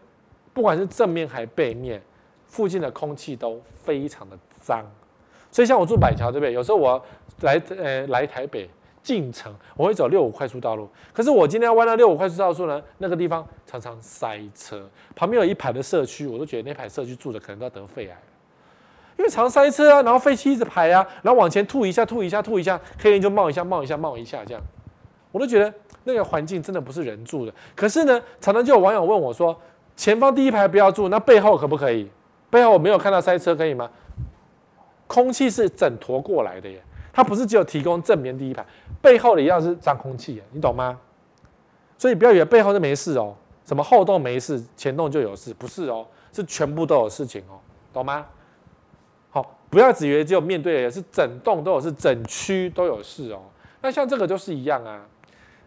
[0.52, 2.02] 不管是正面还是背面，
[2.46, 4.84] 附近的空气都非常的脏。
[5.50, 7.02] 所以像我住板桥这边，有时候我
[7.40, 8.68] 来呃来台北。
[9.06, 14.84] 进城我会走六五快速道路，可是我今天要弯到六五快速道路呢，那个地方常常塞车，
[15.14, 18.18] 旁边有一排的社区，我都觉得那排社区住的可能都要得肺癌，
[19.18, 24.62] 因为常塞车啊，然后废气一直排啊，然后往前吐一下吐一下吐一下，黑烟就冒一下冒一下冒一下这样，
[25.32, 25.72] 我都觉得
[26.04, 27.52] 那个环境真的不是人住的。
[27.74, 29.58] 可是呢，常常就有网友问我说，
[29.96, 32.10] 前方第一排不要住，那背后可不可以？
[32.50, 33.90] 背后我没有看到塞车，可以吗？
[35.06, 36.82] 空气是整坨过来的耶。
[37.12, 38.62] 它不是只有提供正面第一排，
[39.00, 40.98] 背后的一样是脏空气耶，你懂吗？
[41.96, 47.56] 所以不要以为背后就没事哦，什么后洞没事，前洞就有事，不是哦，是全部都有事情哦，
[47.90, 48.26] 懂吗？
[49.70, 53.42] 不要只以为只有面对的，是整栋都有事，整区都有事哦。
[53.82, 55.04] 那像这个就是一样啊，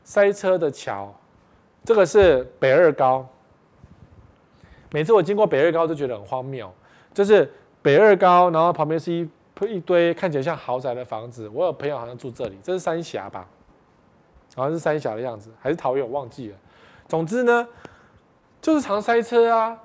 [0.04, 1.14] 塞车的桥，
[1.84, 3.28] 这个是北二高，
[4.92, 6.72] 每次我经过北二高都觉得很荒谬，
[7.14, 9.30] 就是北二高，然后旁边是一。
[9.68, 13.46] 一堆看起来像豪宅的房子，我有朋友好像住这里，这是三峡吧？
[14.56, 16.06] 好像是三峡的样子，还是桃园？
[16.10, 16.56] 我忘记了。
[17.10, 17.68] 总之呢，
[18.62, 19.78] 就是常塞车啊。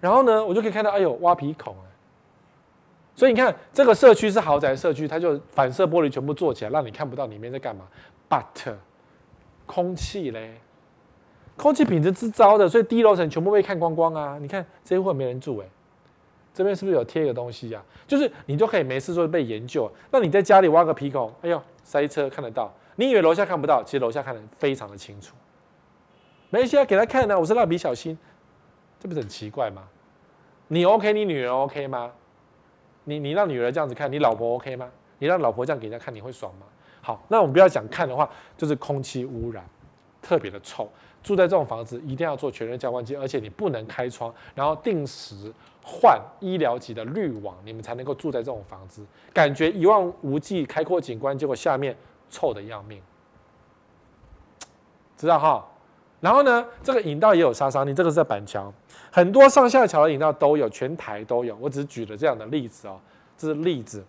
[0.00, 1.86] 然后呢，我就可以看到，哎呦，挖鼻孔啊。
[3.14, 7.86] 所以你看，这个社区是豪宅社区，它就反射玻璃全部做起来，让你看不到里面在干嘛。
[8.28, 8.74] But
[9.66, 10.60] 空气嘞，
[11.56, 14.38] 空气品质之糟的，所以低楼层全部被看光光啊。
[14.40, 15.70] 你看这一户没人住哎、欸，
[16.54, 18.08] 这边是不是有贴一个东西呀、啊？
[18.08, 19.90] 就是你都可以没事做被研究。
[20.10, 22.72] 那你在家里挖个鼻孔，哎呦，塞车看得到。
[22.96, 25.34] 你以为楼下看不到，其实楼下看得非常的清楚。
[26.48, 28.16] 没事啊，给他看呢、我是蜡笔小新，
[28.98, 29.82] 这不是很奇怪吗？
[30.68, 32.10] 你 OK，你女儿 OK 吗？
[33.04, 34.90] 你你让女儿这样子看，你老婆 OK 吗？
[35.18, 36.66] 你让老婆这样给人家看，你会爽吗？
[37.02, 39.64] 好，那我们不要讲看的话，就是空气污染
[40.20, 40.88] 特别的臭。
[41.22, 45.52] 住在这种房子一定要做全热交换机，而且你不能开窗，然后定时
[45.84, 49.04] 换医疗级的滤网，你们才能够住在这种房子。
[49.32, 51.94] 感觉一望无际、开阔景观，结果下面
[52.30, 53.02] 臭的要命，
[55.18, 55.66] 知道哈？
[56.20, 58.72] 然后呢，这个引道也有杀伤力，这个是在板桥，
[59.10, 61.56] 很多上下桥的引道都有，全台都有。
[61.60, 63.00] 我只举了这样的例子哦，
[63.38, 64.04] 这是例子。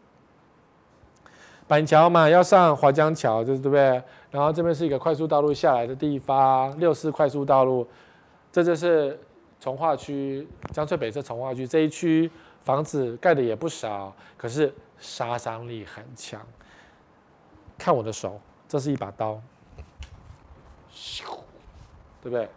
[1.68, 4.04] 板桥嘛，要上华江桥，就是对不对？
[4.30, 7.88] 然后这边是一个快速道路下来的地方，六四快速道路，
[8.52, 9.18] 这就是
[9.58, 12.30] 从化区，江翠北侧从化区这一区
[12.64, 16.42] 房子盖的也不少，可是杀伤力很强。
[17.78, 18.38] 看我的手，
[18.68, 19.42] 这是一把刀，
[22.22, 22.48] 对不对？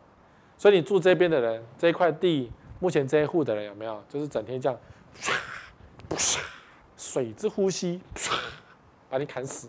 [0.57, 4.03] 所以你住这边的人，这一块地，目前这一户的人有没有？
[4.09, 4.79] 就是整天这样，
[5.19, 5.33] 唰
[6.11, 6.39] 唰，
[6.97, 8.33] 水之呼吸，唰。
[9.11, 9.69] 把你砍死！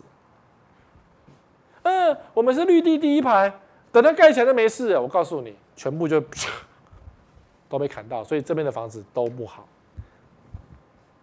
[1.84, 3.60] 嗯，我们是绿地第一排，
[3.92, 4.98] 等它盖起来就没事。
[4.98, 6.20] 我告诉你，全部就
[7.68, 9.68] 都被砍到，所以这边的房子都不好。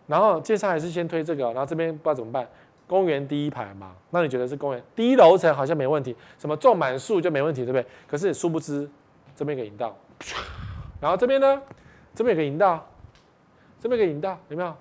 [0.07, 2.47] 然后介绍还是先推这个，然后这边不知道怎么办。
[2.87, 7.85] 公园第一排嘛，那你觉得是公园第一楼层好像没问题，什么种满树就没问题，对不对？
[8.07, 8.89] 可是殊不知
[9.35, 9.97] 这边有个引道，
[10.99, 11.61] 然后这边呢，
[12.13, 12.87] 这边有个引道，
[13.79, 14.75] 这边有个引道，有没有？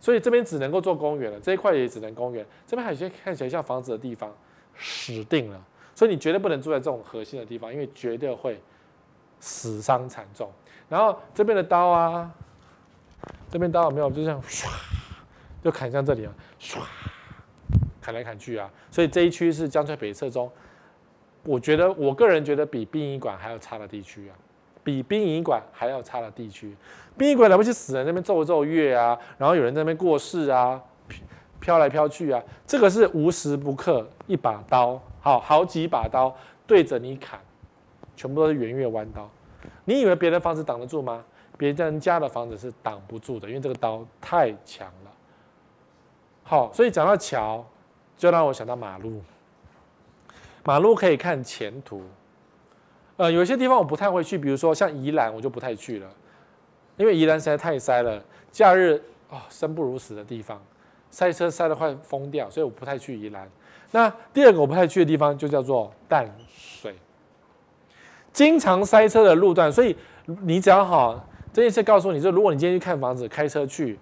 [0.00, 2.44] 所以这边只能够做公园了，这一块也只能公园。
[2.66, 4.28] 这边还有些看起来像房子的地方，
[4.76, 5.64] 死定了。
[5.94, 8.60] 所以你绝对不能住在这种核心的地方，因为绝对会
[9.38, 10.50] 死伤惨重。
[10.88, 12.28] 然后这边的刀啊，
[13.48, 14.10] 这边刀有没有？
[14.10, 14.66] 就这样唰，
[15.62, 16.80] 就砍向这里啊，唰，
[18.02, 18.70] 砍来砍去啊。
[18.90, 20.50] 所以这一区是江翠北侧中，
[21.44, 24.36] 我觉得我个人觉得比殡仪馆还要差的地区啊。
[24.84, 26.76] 比殡仪馆还要差的地区，
[27.16, 30.82] 殡仪馆了不起，死人那边奏奏乐啊，然后有人在那边过世啊，
[31.60, 36.36] 飘来飘去啊，这个是无时不刻一把刀，好好几把刀
[36.66, 37.38] 对着你砍，
[38.16, 39.30] 全部都是圆月弯刀。
[39.84, 41.24] 你以为别人房子挡得住吗？
[41.56, 45.12] 别人家的房子是挡不住的，因为这个刀太强了。
[46.42, 47.64] 好，所以讲到桥，
[48.22, 49.20] 就让我想到马路，
[50.62, 52.04] 马路可以看前途。
[53.16, 56.08] 呃，有些地方我不太会去，比如说像宜兰，我就不太去了，
[56.96, 60.62] 因为宜兰实在太塞了，假日啊、生不如死的地方，
[61.10, 63.50] 塞车塞得快疯掉，所以我不太去宜兰。
[63.90, 66.94] 那第二个我不太去的地方就叫做淡水，
[68.32, 69.96] 经常塞车的路段，所以
[70.42, 73.98] 你只要好这件事告诉你，就如果你今天去看房子，开车去，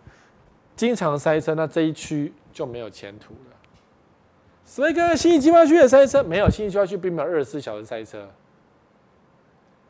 [0.77, 3.50] 经常塞车，那这一区就没有前途了。
[4.71, 8.25] 所以跟信义计划区也塞车，没有新义计划区并没有二十四小时塞车。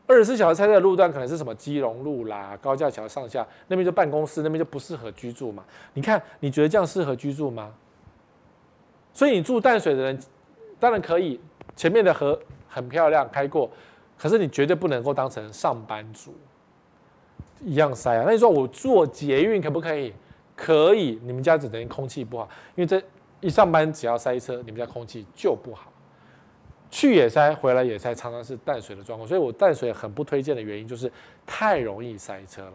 [0.07, 5.63] 二十四小时塞车的路段可能是什么基隆路啦、高架桥上下那边就办公室，那边就不适合居住嘛？
[5.93, 7.75] 你看，你觉得这样适合居住吗？
[9.13, 10.19] 所以你住淡水的人
[10.79, 11.39] 当然可以，
[11.77, 13.71] 前面的河很漂亮开过，
[14.17, 16.35] 可是你绝对不能够当成上班族
[17.61, 18.23] 一样塞啊。
[18.25, 20.15] 那你说我坐捷运可不可以？
[20.57, 22.99] 可以，你们家只能空气不好，因为这
[23.41, 25.91] 一上班只要塞车，你们家空气就不好。
[26.91, 31.11] 去也塞，回来也塞，常常是淡水的状况，所以我淡水很不推荐的原因就是
[31.47, 32.73] 太容易塞车了。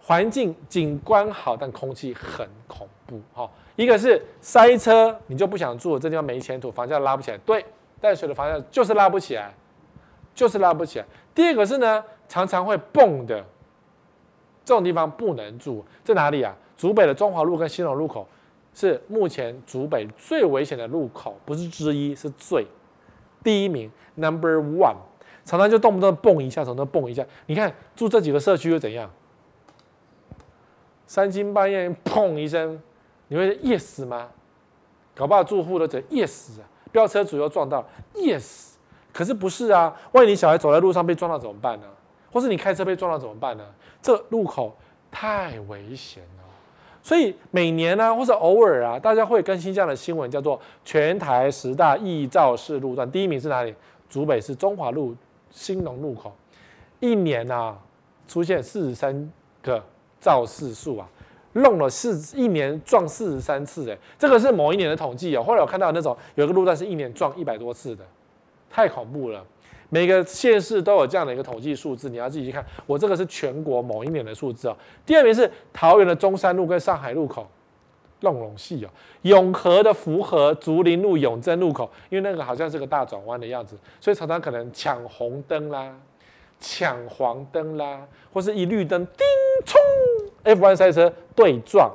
[0.00, 3.20] 环境景观好，但空气很恐怖。
[3.32, 7.38] 哈，一个是塞车，你就不想住，这地方没前途，房价拉不起来。
[7.38, 7.64] 对，
[8.00, 9.52] 淡水的房价就是拉不起来，
[10.34, 11.04] 就是拉不起来。
[11.34, 13.38] 第二个是呢，常常会蹦的，
[14.64, 15.84] 这种地方不能住。
[16.02, 16.56] 在哪里啊？
[16.76, 18.26] 竹北的中华路跟新隆路口
[18.78, 22.64] 是目前竹北最危险的路口，不是之一，是最。
[23.42, 24.98] 第一名，Number One，
[25.44, 27.26] 常常就动不动蹦一下，从那蹦一下。
[27.46, 29.10] 你看住这几个社区又怎样？
[31.08, 32.80] 三更半夜砰一声，
[33.26, 34.28] 你会噎死吗？
[35.12, 36.64] 搞不好住户都得噎死啊！
[36.92, 38.78] 飙车主又撞到，噎死。
[39.12, 39.92] 可是不是啊？
[40.12, 41.86] 万一你小孩走在路上被撞到怎么办呢？
[42.30, 43.64] 或是你开车被撞到怎么办呢？
[44.00, 44.76] 这路口
[45.10, 46.44] 太危险了。
[47.08, 53.10] 所以每年呢、或者偶尔啊，大家会更新这样的新闻，叫做全台十大易肇事路段。
[53.10, 53.74] 第一名是哪里？
[54.10, 55.16] 竹北市中华路
[55.50, 56.30] 兴隆路口，
[57.00, 57.78] 一年啊
[58.26, 59.32] 出现四十三
[59.62, 59.82] 个
[60.20, 61.08] 肇事数啊，
[61.54, 65.42] 弄了四一年撞四十三次，哎，这个是某一年的统计哦。
[65.42, 68.04] 后来我看到那种有一个路段是一年撞一百多次的，
[68.68, 69.42] 太恐怖了。
[69.90, 72.64] 每个县市都有这样的一个统计数字，你要自己去看。
[72.86, 74.76] 我这个是全国某一年的数字哦。
[75.06, 77.48] 第二名是桃园的中山路跟上海路口，
[78.20, 78.88] 弄龙戏哦。
[79.22, 85.94] 永和的福和、竹林路、永贞路口，因为那个好像是个大转弯的样子，所以常常可能抢红灯啦、
[86.60, 89.26] 抢黄灯啦，或是一绿灯，叮
[89.64, 89.80] 冲
[90.44, 91.90] ，F1 赛车对撞，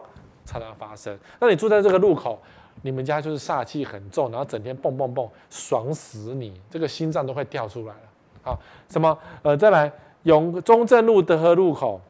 [0.46, 1.18] 常常发生。
[1.40, 2.42] 那你住在这个路口，
[2.82, 8.02] 你们家就是煞气很重，然后整天蹦蹦蹦，爽死你，这个心脏都会跳出来了。
[8.44, 8.60] 好，
[8.90, 9.18] 什么？
[9.42, 9.92] 呃，再来
[10.24, 12.02] 永中正路德和路口，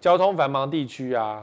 [0.00, 1.42] 交通繁忙地区啊，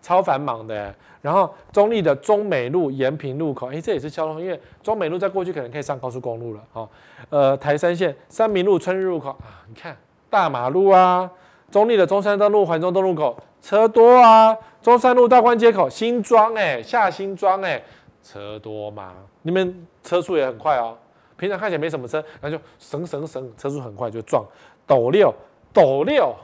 [0.00, 0.94] 超繁忙的。
[1.22, 6.64] 然后中立的中美路延平路口，哎，这也是交通，因为中美路在过去可能可以上高速公路了。
[6.72, 6.88] 好，
[7.28, 9.96] 呃，台三线三民路春日路口啊，你看
[10.30, 11.30] 大马路啊，
[11.70, 14.56] 中立的中山东路环中东路口车多啊。
[14.82, 17.82] 中山路大关街口，新庄哎，下新庄哎，
[18.22, 19.12] 车多吗？
[19.42, 20.96] 你们车速也很快哦。
[21.36, 24.44] 平常看起来没什么车，然后就省省省，车速很快就撞。
[24.86, 25.32] 斗六，
[25.72, 26.34] 斗六，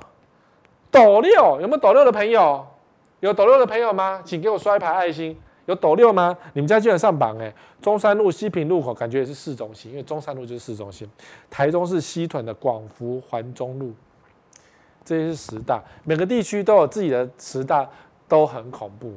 [0.91, 2.67] 斗六，有没有斗六的朋友？
[3.21, 4.21] 有斗六的朋友吗？
[4.25, 5.39] 请给我刷一排爱心。
[5.65, 6.37] 有斗六吗？
[6.53, 7.53] 你们家居然上榜哎！
[7.83, 11.11] 中山路西平路口，感觉也是市中心，因为中山路就是市中心。
[11.51, 13.93] 台中市西屯的广福环中路，
[15.07, 17.89] 这些是十大，每个地区都有自己的十大。
[18.29, 19.15] 都很恐怖。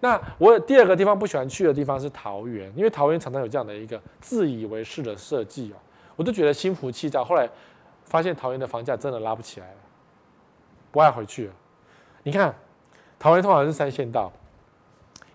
[0.00, 5.76] 那我第二个地方不喜欢去的地方是桃园，因为桃园常常有这样的一个自以为是的设计哦，
[6.16, 7.24] 我都觉得心浮气躁。
[7.24, 7.48] 后来
[8.04, 9.76] 发现桃园的房价真的拉不起来了，
[10.90, 11.52] 不爱回去了。
[12.24, 12.52] 你看，
[13.16, 14.32] 桃园通常是三线道，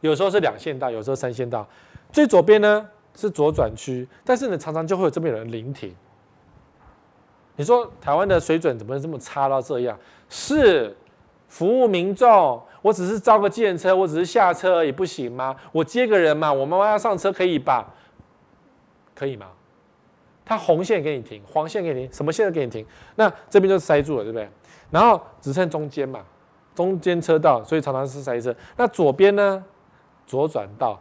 [0.01, 1.65] 有时候是两线道，有时候三线道。
[2.11, 5.95] 最左边呢是左转区，但是呢常常就会有这边有人临停。
[7.55, 9.97] 你说台湾的水准怎么这么差到这样？
[10.29, 10.95] 是。
[11.47, 15.53] 服务民众，我只是招个计程车，我只是下车而已，不行吗？
[15.73, 17.93] 我接个人嘛，我妈妈要上车可以吧？
[19.13, 19.47] 可以吗？
[20.45, 22.85] 他红线给你停，黄线给你停，什么线都给你停，
[23.15, 24.49] 那这边就塞住了，对不对？
[24.89, 26.21] 然后只剩中间嘛，
[26.73, 28.55] 中间车道，所以常常是塞车。
[28.77, 29.61] 那左边呢？
[30.25, 30.97] 左转道，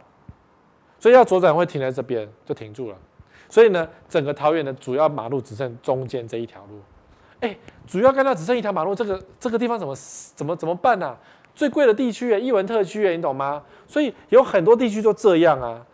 [0.99, 2.97] 所以要左转会停在这边，就停住了。
[3.51, 6.79] 所以呢，整个桃园的主要马路只剩中间这一条路。
[7.41, 9.93] 哎，主要干道只剩一条马路，这个这个地方怎么
[10.35, 11.17] 怎么怎么办呢、啊？
[11.53, 13.61] 最贵的地区哎，艺文特区哎，你懂吗？
[13.85, 15.85] 所以有很多地区都这样啊，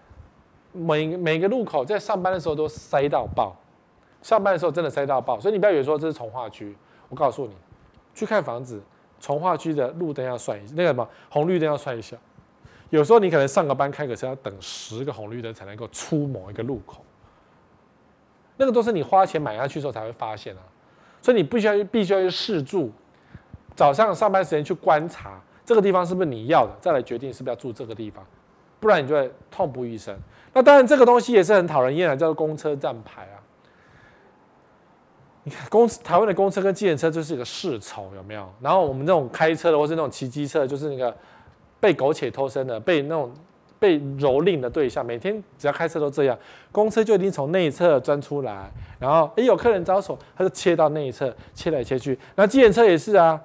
[0.72, 3.56] 每每个路口在上班的时候都塞到爆，
[4.22, 5.40] 上班的时候真的塞到爆。
[5.40, 6.78] 所以你不要以为说这是从化区，
[7.10, 7.54] 我告诉你，
[8.14, 8.80] 去看房子，
[9.20, 12.16] 从化区的路灯要算一，那个什么红绿灯要算一下。
[12.92, 17.02] 有时候你可能上个班开个车要等十个红绿灯才能够出某一个路口，
[18.58, 20.60] 那个都是你花钱买下去的时候才会发现啊。
[21.22, 22.92] 所以你必须要必须要去试住，
[23.76, 28.26] 早上上班时间去观察这个地方是不是你要的，再来决定是不是要住这个地方，
[28.80, 30.18] 不然你就会痛不欲生。
[30.54, 33.36] 那当然这个东西也是很讨人厌的，叫做公车站牌啊。
[35.44, 38.48] 你看公台湾的公车跟计程车就是一个世仇，有没有？
[38.62, 41.16] 然后我们这种开车的或是那种骑机车，就是那个
[41.80, 43.32] 被苟且偷生的，被那种。
[43.80, 46.38] 被蹂躏的对象，每天只要开车都这样，
[46.72, 52.18] 公车就一定从内侧钻出来，然后诶有客人招手，他就切到内侧，切来切去。
[52.36, 53.40] 那计程车也是啊，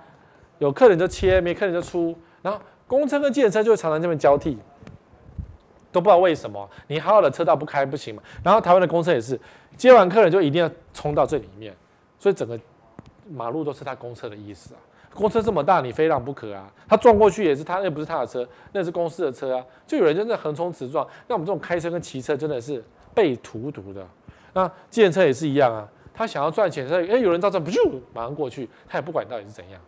[0.58, 2.16] 有客人就切，没客人就出。
[2.40, 4.58] 然后公车跟计程车就会常常这么交替，
[5.92, 6.68] 都不知道为什么。
[6.88, 8.22] 你好好的车道不开不行嘛？
[8.42, 9.38] 然后台湾的公车也是，
[9.76, 11.74] 接完客人就一定要冲到最里面，
[12.18, 12.58] 所以整个
[13.30, 14.80] 马路都是他公车的意思啊。
[15.14, 16.72] 公车这么大，你非让不可啊！
[16.88, 19.64] 他撞过去也是他，那不是他的车，那是公司的车啊！
[19.86, 22.82] 就有人真的横冲直撞，那我们这种开车跟骑车真的是
[23.14, 24.06] 被荼毒的。
[24.54, 27.80] 那计程车也是一样啊，他想要赚钱，所以哎，有人到这，不就
[28.14, 29.80] 马上过去，他也不管到底是怎样。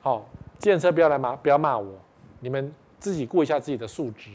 [0.00, 0.28] 好，
[0.58, 1.98] 计程车不要来骂，不要骂我，
[2.40, 4.30] 你们自己顾一下自己的素质。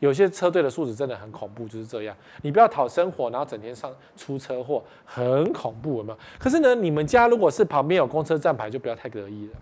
[0.00, 2.16] 有些车队的素质真的很恐怖，就是这样。
[2.42, 6.18] 你不要讨生活，然后整天上出车祸，很恐怖，有没有？
[6.38, 9.52] 可是呢，你们家如果是旁边有公车站牌，就不要太得意了。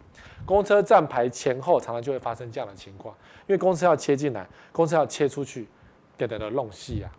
[0.45, 3.15] 公车站牌前后常常就会发生这样的情况，
[3.47, 5.67] 因为公车要切进来，公车要切出去，
[6.17, 7.11] 给得的弄细啊，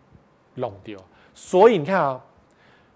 [0.55, 0.97] 弄丢。
[1.33, 2.21] 所以你看啊，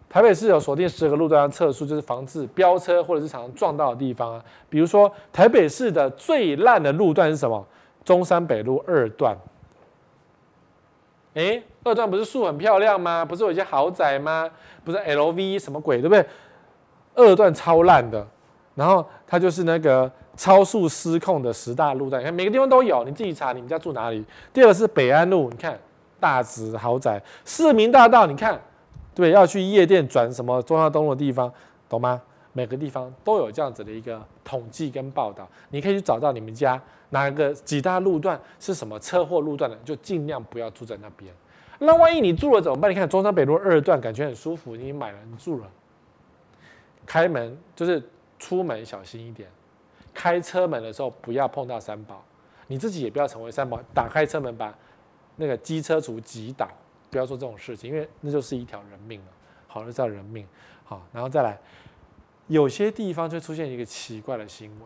[0.07, 4.45] 台北市有锁定十个路段的测速，就是防止飙车或者是常常撞到的地方啊。
[4.69, 7.65] 比如说台北市的最烂的路段是什么？
[8.05, 9.35] 中山北路二段。
[11.33, 13.23] 哎，二段不是树很漂亮吗？
[13.23, 14.49] 不是有一些豪宅吗？
[14.83, 16.25] 不是 LV 什么鬼，对不对？
[17.15, 18.25] 二段超烂的，
[18.75, 24.25] 然后它就是那个超速失控的十大路段，你看每个地方都有，你自己查你们家住哪里。
[24.53, 25.79] 第二个是北安路，你看
[26.19, 28.59] 大直豪宅，市民大道，你看，
[29.13, 31.51] 对，要去夜店转什么中央东路的地方，
[31.87, 32.21] 懂吗？
[32.53, 34.21] 每个地方都有这样子的一个
[34.51, 36.81] 统计跟报道，你可以去找到你们家
[37.11, 41.33] 哪个几大路段是什么车祸路段的，就尽量不要住在那边
[41.79, 42.91] 那万一你住了怎么办？
[42.91, 45.71] 你看中山北路二段，感觉很舒服，你买了，你住了，
[47.05, 48.03] 开门就是
[48.37, 49.47] 出门小心一点，
[50.13, 52.21] 开车门的时候不要碰到三宝，
[52.67, 54.77] 你自己也不要成为三宝，打开车门把
[55.37, 56.67] 那个机车族击倒，
[57.09, 59.27] 不要做这种事情，因为那就是一条人命了。
[59.67, 60.45] 好，那叫人命。
[60.83, 61.57] 好，然后再来，
[62.51, 64.81] 有些地方就出现一个奇怪的新闻，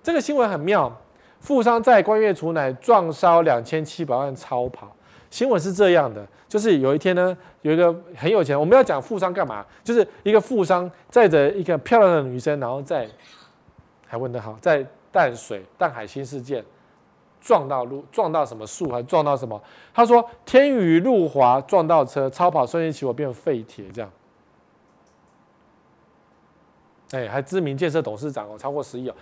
[0.00, 0.96] 这个新闻很妙，
[1.40, 4.94] 富商在官月储乃撞烧两千七百万超跑。
[5.28, 9.66] 新闻是这样的，就是有一天呢，有一个很有钱，我们要讲富商干嘛？
[9.82, 13.08] 就是一个富商载着一个漂亮的女生，然后在
[14.06, 16.64] 还问得好，在淡水淡海新世界
[17.40, 19.60] 撞到路，撞到什么树，还撞到什么？
[19.92, 24.08] 他说天雨路滑撞到车，超跑瞬间起火变废铁，这样。
[27.14, 29.14] 哎，还知名建设董事长哦，超过十亿哦。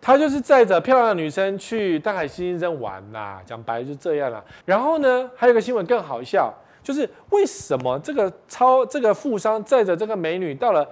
[0.00, 4.42] 他就是载着漂亮的女生去淡海新生玩啦，讲白了就这样啦。
[4.64, 6.52] 然后呢，还有个新闻更好笑，
[6.82, 10.84] 就是为什么这个超这个富商载着这个美女到了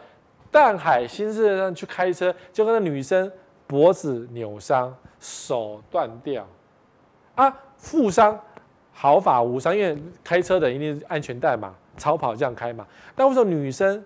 [0.49, 3.29] 淡海新生上去开车，就跟那女生
[3.67, 6.47] 脖子扭伤、手断掉
[7.35, 7.53] 啊？
[7.77, 8.39] 富商
[8.93, 12.87] 毫发无伤，因为开车的一定是安全带嘛，超跑这样开嘛。
[13.17, 14.05] 但为什么女生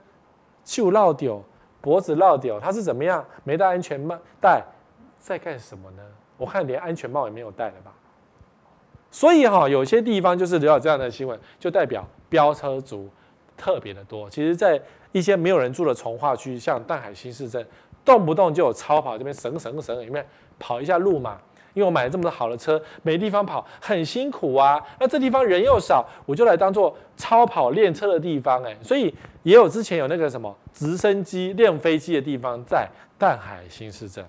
[0.64, 1.42] 就落掉
[1.84, 2.58] 脖子落掉？
[2.58, 3.22] 他是怎么样？
[3.44, 4.64] 没戴安全帽戴？
[5.18, 6.02] 在干什么呢？
[6.38, 7.92] 我看连安全帽也没有戴了吧。
[9.10, 13.10] 所以哈，有些地方就是留有这样的新闻，就代表飙车族
[13.54, 14.30] 特别的多。
[14.30, 14.80] 其实，在
[15.12, 17.62] 一些没有人住的从化区，像淡海新市镇，
[18.02, 20.26] 动不动就有超跑这边省省省里面
[20.58, 21.38] 跑一下路嘛。
[21.74, 24.80] 因为我买了这么多好的车，没地方跑，很辛苦啊。
[24.98, 28.74] 那这地方人又少，我就来当做超跑练车的地方哎。
[28.82, 29.12] 所以
[29.42, 34.24] 也有之前有那个什么直升机练飞机的地方，在淡海新市镇。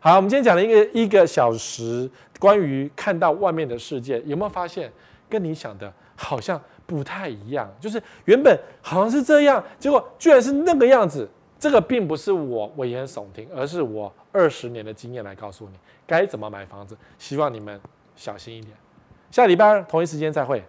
[0.00, 4.90] 好，我们今天讲了一个一个小时，关于看到外面的世界，有没有发现
[5.28, 7.68] 跟你想的好像不太一样？
[7.80, 11.28] 就是原本好像是这样，结果居然是那个样子。
[11.56, 16.98] 这个并不是我危言耸听，而是我二十年的经验来告诉你该怎么买房子。
[17.18, 17.80] 希望你们
[18.16, 18.76] 小心一点。
[19.30, 20.62] 下礼拜同一时间再会。